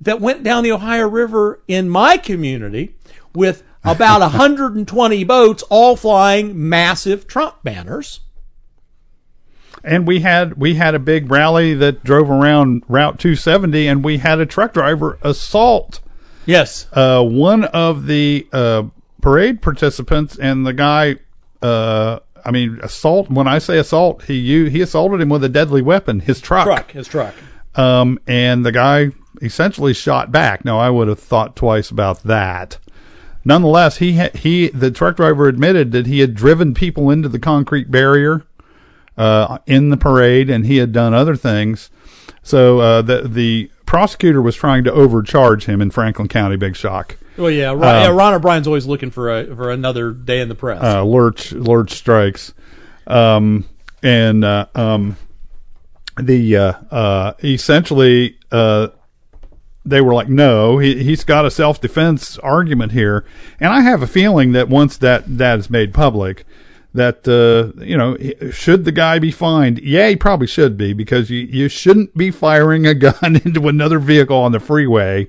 [0.00, 2.94] that went down the Ohio River in my community
[3.34, 8.20] with about 120 boats all flying massive Trump banners.
[9.84, 14.18] And we had we had a big rally that drove around Route 270, and we
[14.18, 16.00] had a truck driver assault
[16.44, 16.86] Yes.
[16.92, 18.84] uh, one of the uh,
[19.22, 21.16] parade participants, and the guy.
[21.62, 23.28] Uh, I mean, assault.
[23.28, 26.64] When I say assault, he u- he assaulted him with a deadly weapon, his truck.
[26.64, 27.34] Truck, his truck.
[27.74, 29.10] Um, and the guy
[29.42, 30.64] essentially shot back.
[30.64, 32.78] Now, I would have thought twice about that.
[33.44, 37.38] Nonetheless, he ha- he the truck driver admitted that he had driven people into the
[37.38, 38.44] concrete barrier
[39.18, 41.90] uh, in the parade, and he had done other things.
[42.42, 46.54] So uh, the the prosecutor was trying to overcharge him in Franklin County.
[46.56, 47.16] Big shock.
[47.38, 50.54] Well, yeah, Ron, yeah, Ron O'Brien's always looking for a for another day in the
[50.54, 50.82] press.
[50.82, 52.52] uh, lurch lurch strikes,
[53.06, 53.64] um,
[54.02, 55.16] and uh, um,
[56.20, 58.88] the uh, uh, essentially uh,
[59.86, 63.24] they were like, no, he he's got a self defense argument here,
[63.58, 66.44] and I have a feeling that once that that is made public,
[66.96, 68.16] that uh, you know
[68.50, 69.78] should the guy be fined?
[69.78, 73.98] Yeah, he probably should be because you you shouldn't be firing a gun into another
[73.98, 75.28] vehicle on the freeway.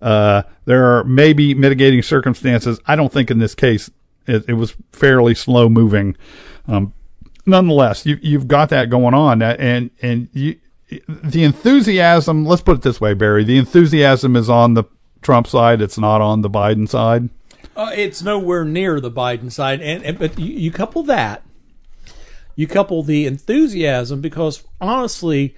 [0.00, 2.80] Uh, there are maybe mitigating circumstances.
[2.86, 3.90] I don't think in this case
[4.26, 6.16] it, it was fairly slow moving.
[6.68, 6.94] Um,
[7.46, 10.56] nonetheless, you, you've got that going on, and and you,
[11.08, 12.46] the enthusiasm.
[12.46, 13.44] Let's put it this way, Barry.
[13.44, 14.84] The enthusiasm is on the
[15.22, 15.82] Trump side.
[15.82, 17.28] It's not on the Biden side.
[17.76, 21.42] Uh, it's nowhere near the Biden side, and, and but you, you couple that,
[22.56, 25.54] you couple the enthusiasm because honestly,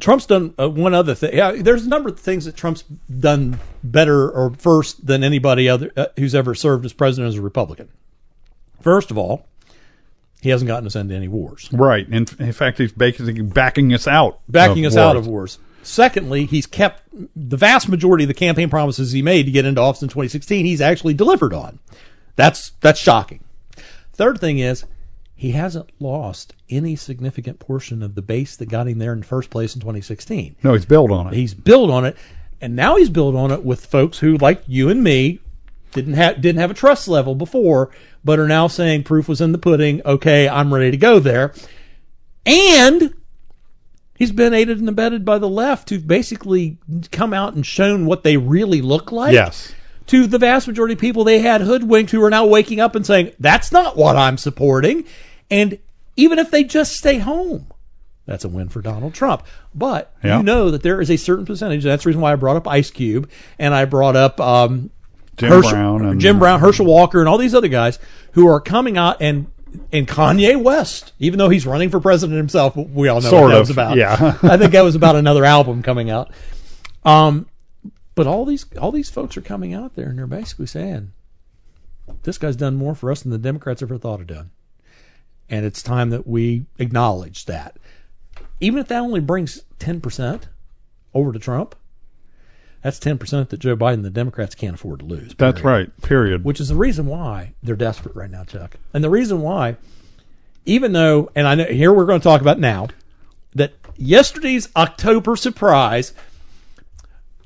[0.00, 1.34] Trump's done uh, one other thing.
[1.34, 5.92] Yeah, there's a number of things that Trump's done better or first than anybody other
[5.96, 7.88] uh, who's ever served as president as a Republican.
[8.80, 9.46] First of all,
[10.42, 11.70] he hasn't gotten us into any wars.
[11.72, 12.06] Right.
[12.06, 14.40] In, in fact, he's basically backing us out.
[14.46, 14.98] Backing us wars.
[14.98, 15.58] out of wars.
[15.84, 17.02] Secondly, he's kept
[17.36, 20.64] the vast majority of the campaign promises he made to get into office in 2016.
[20.64, 21.78] He's actually delivered on.
[22.36, 23.44] That's that's shocking.
[24.12, 24.84] Third thing is
[25.34, 29.26] he hasn't lost any significant portion of the base that got him there in the
[29.26, 30.56] first place in 2016.
[30.62, 31.34] No, he's built on it.
[31.34, 32.16] He's built on it,
[32.60, 35.40] and now he's built on it with folks who, like you and me,
[35.92, 37.90] didn't have didn't have a trust level before,
[38.24, 40.00] but are now saying proof was in the pudding.
[40.04, 41.52] Okay, I'm ready to go there,
[42.46, 43.14] and
[44.16, 46.78] he's been aided and abetted by the left, who've basically
[47.12, 49.32] come out and shown what they really look like.
[49.32, 49.72] yes.
[50.08, 53.06] To the vast majority of people they had hoodwinked who are now waking up and
[53.06, 55.04] saying, that's not what I'm supporting.
[55.50, 55.78] And
[56.16, 57.68] even if they just stay home,
[58.26, 59.44] that's a win for Donald Trump.
[59.74, 60.36] But Yeah.
[60.38, 61.84] you know that there is a certain percentage.
[61.84, 64.90] That's the reason why I brought up Ice Cube and I brought up um,
[65.38, 67.98] Jim Herschel- Brown and Jim Brown, Herschel Walker, and all these other guys
[68.32, 69.46] who are coming out and
[69.92, 73.48] and Kanye West, even though he's running for president himself, we all know Sort what
[73.48, 73.96] that of, was about.
[73.96, 74.38] yeah.
[74.42, 76.30] I think that was about another album coming out.
[77.04, 77.46] Um,
[78.14, 81.12] but all these all these folks are coming out there and they're basically saying,
[82.22, 84.50] "This guy's done more for us than the Democrats ever thought of done,"
[85.50, 87.76] and it's time that we acknowledge that.
[88.60, 90.48] Even if that only brings ten percent
[91.12, 91.74] over to Trump,
[92.84, 95.34] that's ten percent that Joe Biden and the Democrats can't afford to lose.
[95.36, 95.90] That's right.
[96.02, 96.44] Period.
[96.44, 98.76] which is the reason why they're desperate right now, Chuck.
[98.92, 99.76] And the reason why,
[100.66, 102.88] even though, and I know here we're going to talk about now,
[103.54, 106.12] that yesterday's October surprise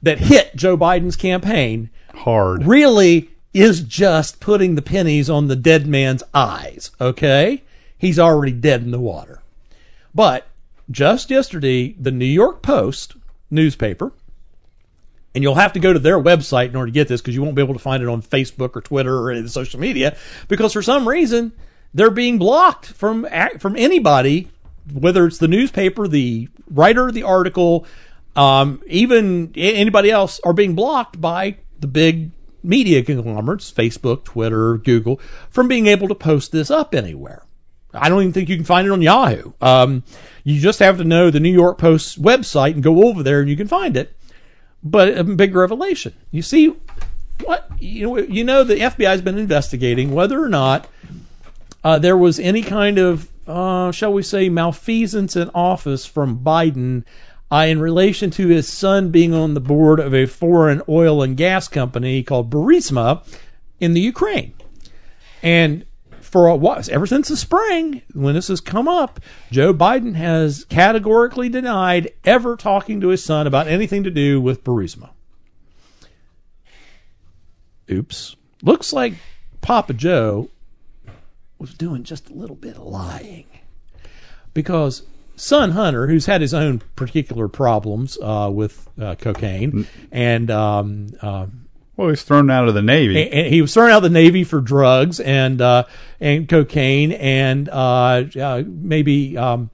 [0.03, 2.67] that hit Joe Biden's campaign Hard.
[2.67, 7.63] really is just putting the pennies on the dead man's eyes, okay?
[7.97, 9.41] He's already dead in the water.
[10.13, 10.49] But
[10.91, 13.15] just yesterday, the New York Post
[13.51, 14.13] newspaper,
[15.39, 17.41] and you'll have to go to their website in order to get this because you
[17.41, 19.79] won't be able to find it on Facebook or Twitter or any of the social
[19.79, 20.17] media
[20.49, 21.53] because for some reason
[21.95, 23.25] they're being blocked from
[23.61, 24.51] from anybody,
[24.93, 27.87] whether it's the newspaper, the writer the article,
[28.35, 32.33] um, even anybody else, are being blocked by the big
[32.65, 35.21] media conglomerates, Facebook, Twitter, Google,
[35.51, 37.45] from being able to post this up anywhere.
[37.95, 39.53] I don't even think you can find it on Yahoo.
[39.61, 40.03] Um,
[40.43, 43.49] you just have to know the New York Post website and go over there and
[43.49, 44.18] you can find it.
[44.83, 46.15] But a big revelation.
[46.31, 46.75] You see,
[47.45, 50.87] what you know, you know the FBI has been investigating whether or not
[51.85, 57.05] uh, there was any kind of, uh, shall we say, malfeasance in office from Biden
[57.51, 61.37] uh, in relation to his son being on the board of a foreign oil and
[61.37, 63.25] gas company called Burisma
[63.81, 64.55] in the Ukraine.
[65.43, 65.85] And
[66.29, 69.19] for a while, ever since the spring, when this has come up,
[69.51, 74.63] Joe Biden has categorically denied ever talking to his son about anything to do with
[74.63, 75.11] Burisma.
[77.91, 78.37] Oops.
[78.63, 79.15] Looks like
[79.63, 80.51] Papa Joe
[81.59, 83.47] was doing just a little bit of lying.
[84.53, 85.03] Because
[85.37, 91.47] son Hunter, who's had his own particular problems uh, with uh, cocaine, and um, uh,
[91.99, 93.29] Well, he's thrown out of the Navy.
[93.29, 95.83] and he was thrown out of the Navy for drugs and uh,
[96.21, 99.71] and cocaine and uh, uh, maybe um,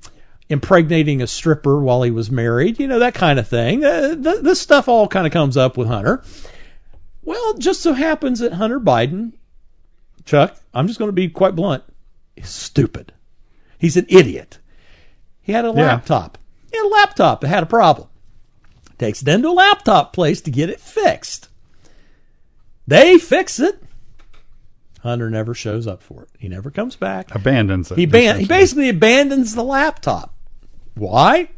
[0.48, 2.80] impregnating a stripper while he was married.
[2.80, 3.84] You know that kind of thing.
[3.84, 6.24] Uh, th- this stuff all kind of comes up with Hunter.
[7.22, 9.32] Well, just so happens that Hunter Biden,
[10.24, 11.84] Chuck, I'm just going to be quite blunt,
[12.36, 13.12] is stupid.
[13.78, 14.60] He's an idiot.
[15.42, 16.38] He had a laptop.
[16.70, 18.08] He had a laptop that had a problem.
[18.98, 21.48] Takes it into a laptop place to get it fixed.
[22.86, 23.82] They fix it.
[25.00, 26.28] Hunter never shows up for it.
[26.38, 27.34] He never comes back.
[27.34, 27.98] Abandons it.
[27.98, 30.34] He ban- he basically abandons the laptop.
[30.94, 31.48] Why?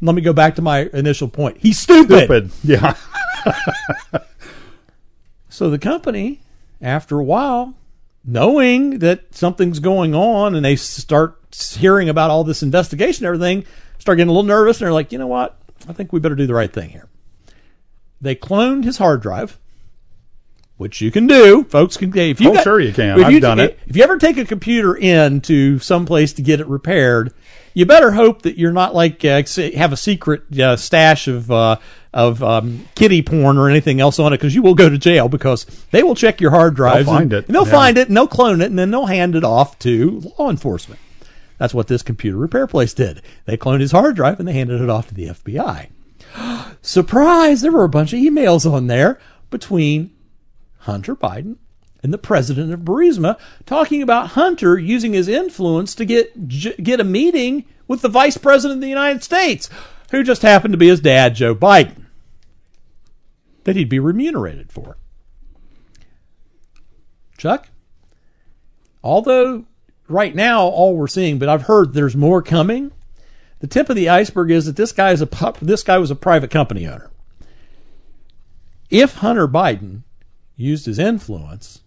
[0.00, 1.58] Let me go back to my initial point.
[1.58, 2.24] He's stupid.
[2.24, 2.50] Stupid.
[2.64, 2.96] Yeah.
[5.56, 6.42] So the company,
[6.82, 7.72] after a while,
[8.22, 11.38] knowing that something's going on and they start
[11.78, 13.64] hearing about all this investigation and everything,
[13.98, 15.58] start getting a little nervous and they're like, you know what?
[15.88, 17.08] I think we better do the right thing here.
[18.20, 19.58] They cloned his hard drive
[20.76, 22.16] which you can do, folks can.
[22.16, 23.22] If you Oh, sure you can.
[23.22, 23.78] I've you- done it.
[23.86, 27.32] If you ever take a computer in to some place to get it repaired,
[27.74, 29.42] you better hope that you're not like uh,
[29.74, 31.76] have a secret uh, stash of uh,
[32.14, 35.28] of um, kitty porn or anything else on it because you will go to jail
[35.28, 37.06] because they will check your hard drives.
[37.06, 37.46] find and, it.
[37.46, 37.70] and they'll Yeah.
[37.72, 41.00] find it and they'll clone it and then they'll hand it off to law enforcement.
[41.58, 43.22] That's what this computer repair place did.
[43.46, 45.88] They cloned his hard drive and they handed it off to the FBI.
[46.82, 47.60] Surprise!
[47.62, 49.18] There were a bunch of emails on there
[49.50, 50.10] between
[50.86, 51.56] Hunter Biden
[52.02, 57.04] and the president of Burisma talking about Hunter using his influence to get get a
[57.04, 59.68] meeting with the vice president of the United States,
[60.10, 62.06] who just happened to be his dad, Joe Biden,
[63.64, 64.96] that he'd be remunerated for.
[67.36, 67.68] Chuck,
[69.02, 69.66] although
[70.08, 72.92] right now all we're seeing, but I've heard there's more coming.
[73.58, 75.28] The tip of the iceberg is that this guy is a
[75.60, 77.10] this guy was a private company owner.
[78.88, 80.02] If Hunter Biden
[80.56, 81.82] used his influence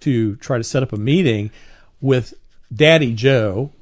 [0.00, 1.50] to try to set up a meeting
[2.00, 2.34] with
[2.74, 3.72] Daddy Joe,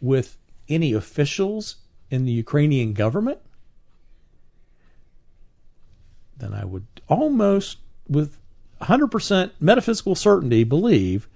[0.00, 0.36] with
[0.68, 1.76] any officials
[2.10, 3.38] in the Ukrainian government,
[6.36, 7.78] then I would almost,
[8.08, 8.38] with
[8.80, 11.28] 100% metaphysical certainty, believe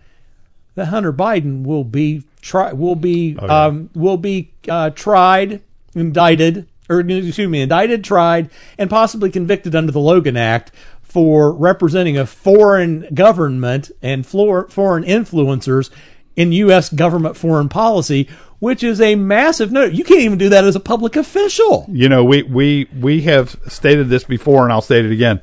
[0.74, 3.66] that Hunter Biden will be try will be yeah.
[3.66, 5.60] um, will be uh, tried,
[5.94, 10.72] indicted, or excuse me, indicted, tried, and possibly convicted under the Logan Act
[11.12, 15.90] for representing a foreign government and floor, foreign influencers
[16.36, 16.88] in U.S.
[16.88, 19.84] government foreign policy, which is a massive no.
[19.84, 21.84] You can't even do that as a public official.
[21.90, 25.42] You know, we we we have stated this before, and I'll state it again.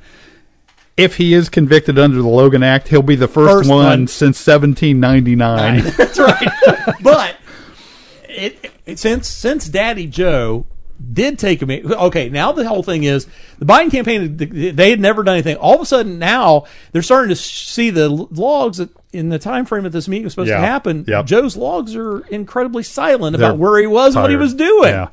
[0.98, 4.08] If he is convicted under the Logan Act, he'll be the first, First one, one.
[4.08, 5.84] since 1799.
[5.98, 6.96] That's right.
[7.04, 7.36] but
[8.28, 10.66] it, it since since Daddy Joe
[11.14, 11.98] did take a.
[12.06, 13.28] Okay, now the whole thing is
[13.58, 14.36] the Biden campaign.
[14.38, 15.58] They had never done anything.
[15.58, 19.66] All of a sudden, now they're starting to see the logs that in the time
[19.66, 20.58] frame that this meeting was supposed Yeah.
[20.62, 21.06] to happen.
[21.08, 21.26] Yep.
[21.26, 24.90] Joe's logs are incredibly silent They're about where he was and what he was doing.
[24.92, 25.08] Yeah.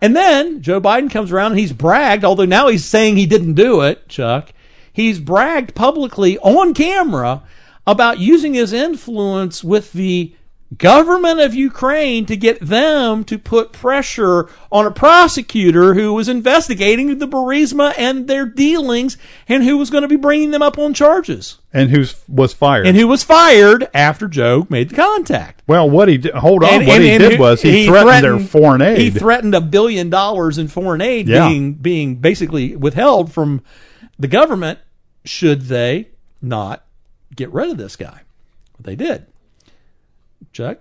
[0.00, 3.54] And then Joe Biden comes around and he's bragged, although now he's saying he didn't
[3.54, 4.52] do it, Chuck.
[4.92, 7.42] He's bragged publicly on camera
[7.86, 10.34] about using his influence with the
[10.76, 17.18] government of Ukraine to get them to put pressure on a prosecutor who was investigating
[17.18, 19.16] the Burisma and their dealings
[19.48, 22.86] and who was going to be bringing them up on charges and who was fired.
[22.86, 25.62] and who was fired after Joe made the contact.
[25.68, 27.86] well, what he did, hold on, And- what and- he and did who- was he,
[27.86, 28.98] threatened, their foreign aid.
[28.98, 31.48] He threatened a billion dollars in foreign aid Yeah.
[31.48, 33.62] being being basically withheld from
[34.18, 34.80] the government
[35.24, 36.08] should they
[36.42, 36.82] not
[37.34, 38.20] get rid of this guy.
[38.80, 39.26] They did.
[40.56, 40.78] Chuck,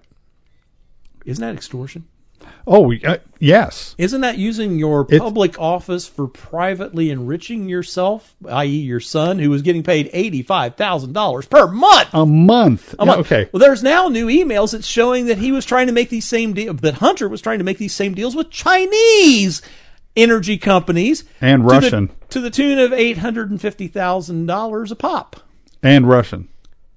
[1.26, 2.05] isn't that extortion?
[2.67, 3.95] oh, uh, yes.
[3.97, 9.49] Isn't that using your It's- public office for privately enriching yourself, i.e., your son, who
[9.49, 12.09] was getting paid eighty-five thousand dollars per month?
[12.13, 12.95] A month.
[12.99, 13.49] I'm Yeah, okay.
[13.51, 16.53] Well, there's now new emails that's showing that he was trying to make these same
[16.53, 19.61] deals, that Hunter was trying to make these same deals with Chinese
[20.15, 22.09] energy companies And to the- Russian.
[22.30, 25.38] to the tune of eight hundred and fifty thousand dollars a pop,
[25.84, 26.47] And Russian.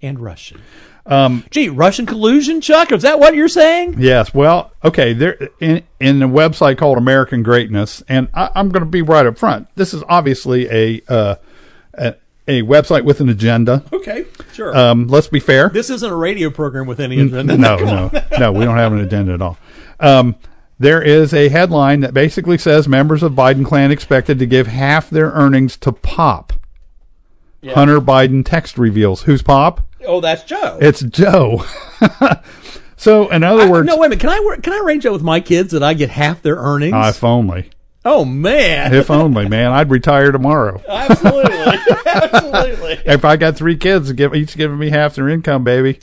[0.02, 0.60] and Russian.
[1.09, 2.92] Um, Gee, Russian collusion, Chuck?
[2.92, 3.96] Is that what you're saying?
[3.98, 4.32] Yes.
[4.34, 5.14] Well, okay.
[5.14, 9.26] There in in a website called American Greatness, and I, I'm going to be right
[9.26, 9.68] up front.
[9.74, 11.34] This is obviously a uh,
[11.94, 12.14] a,
[12.46, 13.84] a website with an agenda.
[13.92, 14.76] Okay, sure.
[14.76, 15.70] Um, let's be fair.
[15.70, 17.56] this isn't a radio program with any agenda.
[17.56, 18.52] no, no, no.
[18.52, 19.59] We don't have an agenda at all.
[20.00, 20.36] Um,
[20.78, 25.11] there is a headline that basically says members of Biden clan expected to give half
[25.11, 26.52] their earnings to Pop.
[27.66, 29.86] Hunter Biden text reveals who's Pop.
[30.06, 30.78] Oh, that's Joe.
[30.80, 31.64] It's Joe.
[32.96, 34.20] so, in other I- words, no, wait a minute.
[34.20, 36.56] Can I work, can I arrange that with my kids that I get half their
[36.56, 36.94] earnings?
[36.94, 37.70] Ah, if only,
[38.04, 40.80] oh man, if only, man, I'd retire tomorrow.
[40.88, 41.52] absolutely,
[42.06, 43.00] absolutely.
[43.06, 45.98] If I got three kids, give each giving me half their income, baby.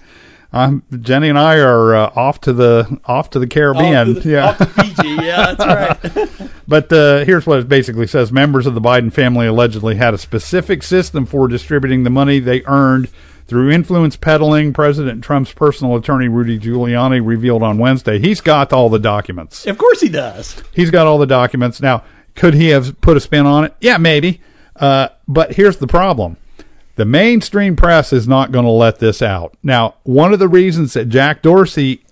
[0.55, 3.95] Um, Jenny and I are uh, off to the off to the Caribbean.
[4.09, 5.09] Off to the- yeah, off to Fiji.
[5.09, 6.49] Yeah, that's right.
[6.67, 10.17] But uh, here's what it basically says: Members of the Biden family allegedly had a
[10.17, 13.09] specific system for distributing the money they earned
[13.47, 14.71] through influence peddling.
[14.73, 19.65] President Trump's personal attorney Rudy Giuliani revealed on Wednesday he's got all the documents.
[19.67, 20.63] of course he does.
[20.73, 21.81] He's got all the documents.
[21.81, 22.03] Now,
[22.33, 23.75] could he have put a spin on it?
[23.81, 24.41] Yeah, maybe.
[24.75, 26.37] Uh, but here's the problem.
[26.95, 29.55] The mainstream press is not going to let this out.
[29.61, 32.05] Now, one of the reasons that Jack Dorsey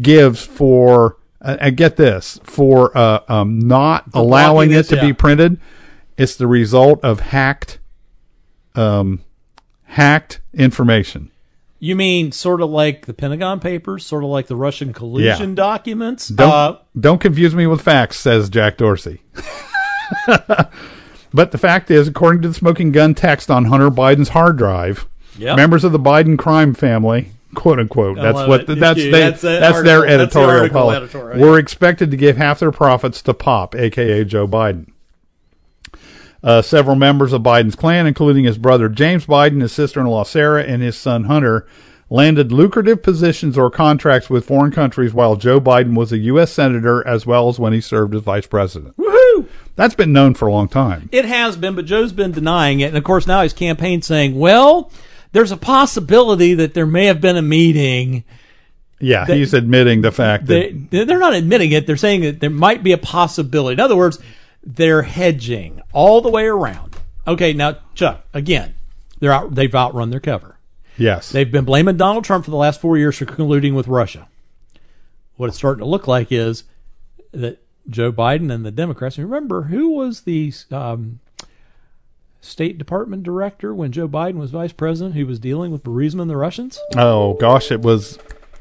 [0.00, 5.58] gives for, uh, uh, get this, for uh, um, not allowing it to be printed,
[6.18, 7.78] it's the result of hacked,
[8.74, 9.22] um,
[9.84, 11.30] hacked information.
[11.78, 15.54] You mean sort of like the Pentagon Papers, sort of like the Russian collusion Yeah.
[15.54, 16.28] documents?
[16.28, 19.22] Don't Uh, don't confuse me with facts, says Jack Dorsey.
[21.32, 25.06] But the fact is, according to the smoking gun text on Hunter Biden's hard drive,
[25.38, 25.56] Yep.
[25.56, 29.40] members of the Biden crime family, quote unquote, I that's what the, that's they, That's
[29.40, 30.18] that's, the their article.
[30.18, 30.96] That's the editorial article policy.
[31.04, 31.38] editor, right?
[31.38, 34.90] We're expected to give half their profits to Pop, aka Joe Biden.
[36.42, 40.80] Uh, several members of Biden's clan, including his brother James Biden, his sister-in-law Sarah, and
[40.82, 41.66] his son Hunter,
[42.08, 46.50] landed lucrative positions or contracts with foreign countries while Joe Biden was a U.S.
[46.50, 48.96] senator, as well as when he served as vice president.
[48.96, 49.19] Woohoo!
[49.76, 51.08] That's been known for a long time.
[51.12, 52.86] It has been, but Joe's been denying it.
[52.88, 54.90] And of course, now his campaign saying, well,
[55.32, 58.24] there's a possibility that there may have been a meeting.
[58.98, 61.86] Yeah, he's admitting the fact that They, they're not admitting it.
[61.86, 63.74] They're saying that there might be a possibility.
[63.74, 64.18] In other words,
[64.62, 66.96] they're hedging all the way around.
[67.26, 68.74] Okay, now, Chuck, again,
[69.18, 70.58] they're out, they've outrun their cover.
[70.98, 74.28] yes, They've been blaming Donald Trump for the last four years for colluding with Russia.
[75.36, 76.64] What it's starting to look like is
[77.32, 79.18] that Joe Biden and the Democrats.
[79.18, 81.20] Remember who was the um,
[82.40, 85.14] State Department director when Joe Biden was vice president?
[85.14, 86.78] Who was dealing with Burisma and the Russians?
[86.96, 88.18] Oh gosh, it was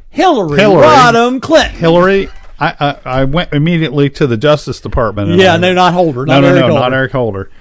[0.10, 0.84] Hillary, Hillary.
[0.86, 1.76] Rodham Clinton.
[1.80, 2.30] Hillary.
[2.60, 5.40] I, I I went immediately to the Justice Department.
[5.40, 6.26] yeah, I- no, not Holder.
[6.26, 6.80] no, Not no, Eric no, Holder.
[6.82, 7.52] not Eric Holder.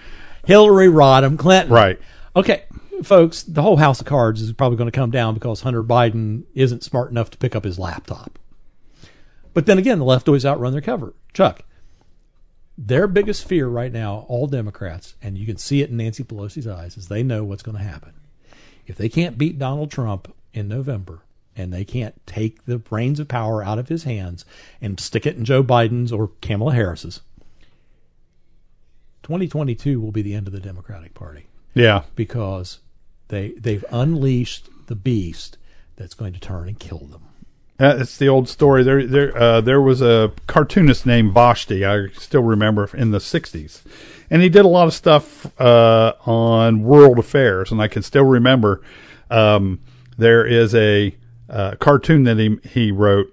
[0.44, 1.72] Hillary Rodham Clinton.
[1.72, 2.00] Right.
[2.34, 2.64] Okay,
[3.04, 6.44] folks, the whole house of cards is probably going to come down because Hunter Biden
[6.54, 8.38] isn't smart enough to pick up his laptop.
[9.54, 11.14] But then again, the left always outrun their cover.
[11.32, 11.62] Chuck,
[12.76, 16.66] their biggest fear right now, all Democrats, and you can see it in Nancy Pelosi's
[16.66, 18.12] eyes, is they know what's going to happen.
[18.86, 21.20] If they can't beat Donald Trump in November
[21.56, 24.44] and they can't take the reins of power out of his hands
[24.80, 27.20] and stick it in Joe Biden's or Kamala Harris's,
[29.24, 32.04] 2022 will be the end of the Democratic Party Yeah.
[32.14, 32.78] because
[33.28, 35.58] they they've unleashed the beast
[35.96, 37.22] that's going to turn and kill them.
[37.80, 38.82] Uh, it's the old story.
[38.82, 41.84] There, there, uh, there was a cartoonist named Vashti.
[41.84, 43.82] I still remember in the '60s,
[44.30, 47.70] and he did a lot of stuff uh, on world affairs.
[47.70, 48.82] And I can still remember
[49.30, 49.78] um,
[50.16, 51.14] there is a
[51.48, 53.32] uh, cartoon that he he wrote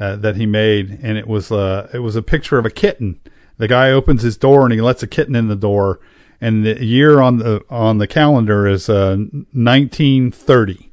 [0.00, 3.20] uh, that he made, and it was uh, it was a picture of a kitten.
[3.58, 6.00] The guy opens his door and he lets a kitten in the door,
[6.40, 9.16] and the year on the on the calendar is uh,
[9.52, 10.85] 1930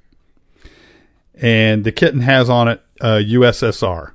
[1.35, 4.13] and the kitten has on it uh, USSR,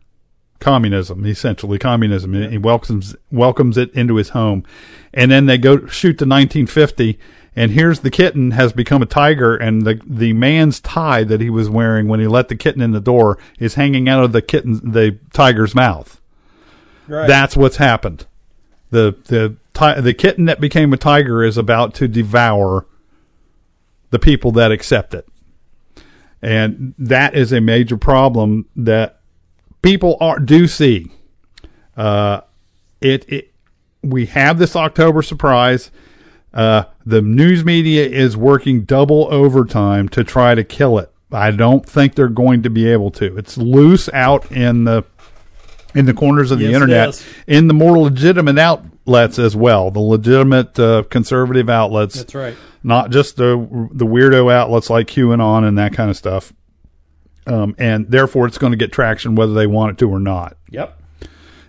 [0.60, 2.34] communism, essentially communism.
[2.34, 4.64] And he welcomes welcomes it into his home,
[5.12, 7.18] and then they go shoot to 1950,
[7.56, 11.50] and here's the kitten has become a tiger, and the the man's tie that he
[11.50, 14.42] was wearing when he let the kitten in the door is hanging out of the
[14.42, 16.20] kitten the tiger's mouth.
[17.08, 17.26] Right.
[17.26, 18.26] That's what's happened.
[18.90, 22.86] The the ti- the kitten that became a tiger is about to devour
[24.10, 25.26] the people that accept it.
[26.41, 29.20] And that is a major problem that
[29.82, 31.11] people are do see.
[31.97, 32.43] Uh,
[33.01, 33.53] it, it
[34.03, 35.91] we have this October surprise.
[36.55, 41.12] Uh, the news media is working double overtime to try to kill it.
[41.30, 43.36] I don't think they're going to be able to.
[43.36, 45.05] It's loose out in the
[45.95, 50.01] in the corners of the Yes, internet, in the more legitimate outlets as well, the
[50.01, 52.57] legitimate uh, conservative outlets That's right.
[52.83, 53.57] Not just the
[53.93, 56.53] the weirdo outlets like QAnon and that kind of stuff.
[57.47, 60.57] Um, and therefore, it's going to get traction whether they want it to or not.
[60.70, 61.01] Yep.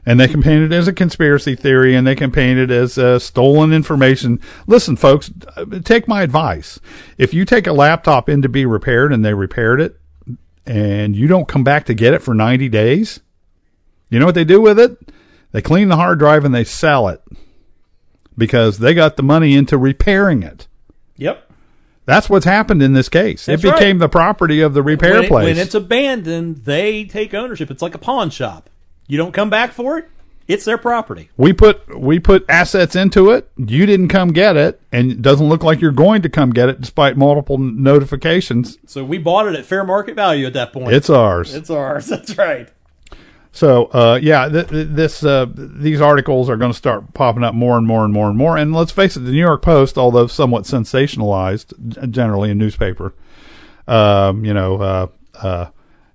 [0.05, 2.97] And they can paint it as a conspiracy theory, and they can paint it as
[2.97, 4.41] uh, stolen information.
[4.65, 5.31] Listen, folks,
[5.83, 6.79] take my advice.
[7.17, 9.99] If you take a laptop in to be repaired, and they repaired it,
[10.65, 13.19] and you don't come back to get it for ninety days,
[14.09, 15.11] you know what they do with it?
[15.51, 17.21] They clean the hard drive and they sell it
[18.37, 20.67] because they got the money into repairing it.
[21.19, 21.45] Yep.
[22.05, 23.45] That's what's happened in this case.
[23.45, 24.05] That's it became right.
[24.05, 25.43] the property of the repair when, it- place.
[25.45, 27.69] when it's abandoned, they take ownership.
[27.69, 28.69] It's like a pawn shop.
[29.07, 30.09] You don't come back for it;
[30.47, 31.29] it's their property.
[31.37, 33.49] we put we put assets into it.
[33.57, 36.69] You didn't come get it, and it doesn't look like you're going to come get
[36.69, 38.77] it, despite multiple notifications.
[38.87, 40.93] So we bought it at fair market value at that point.
[40.93, 41.53] It's ours.
[41.53, 42.07] it's ours.
[42.07, 42.69] That's right.
[43.51, 47.55] So, uh, yeah, th- th- this uh, these articles are going to start popping up
[47.55, 48.57] more and more and more and more.
[48.57, 53.13] And let's face it, the New York Post, although somewhat sensationalized, generally a newspaper,
[53.87, 55.07] um, you know, uh,
[55.41, 55.65] uh,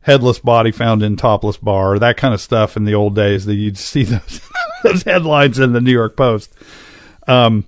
[0.03, 2.77] headless body found in topless bar, that kind of stuff.
[2.77, 4.41] In the old days, that you'd see those,
[4.85, 6.55] those headlines in the New York Post.
[7.27, 7.65] Um,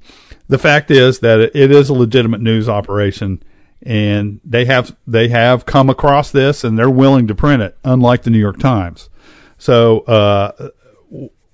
[0.48, 3.42] the fact is that it is a legitimate news operation,
[3.82, 8.22] and they have they have come across this, and they're willing to print it, unlike
[8.22, 9.08] the New York Times.
[9.58, 10.70] So uh,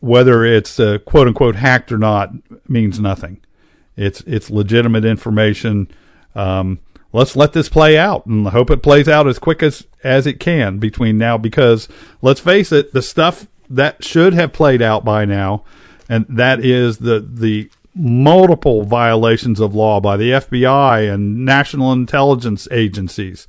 [0.01, 2.31] whether it's uh, quote unquote hacked or not
[2.69, 3.41] means nothing.
[3.97, 5.91] It's it's legitimate information.
[6.35, 6.81] Um,
[7.13, 10.41] let's let this play out and hope it plays out as quick as as it
[10.41, 11.39] can between now.
[11.39, 11.89] Because
[12.21, 15.65] let's face it, the stuff that should have played out by now,
[16.09, 22.67] and that is the the multiple violations of law by the FBI and national intelligence
[22.71, 23.47] agencies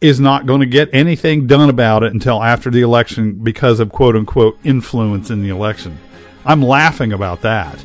[0.00, 3.90] is not going to get anything done about it until after the election because of
[3.90, 5.98] quote unquote influence in the election.
[6.44, 7.82] I'm laughing about that.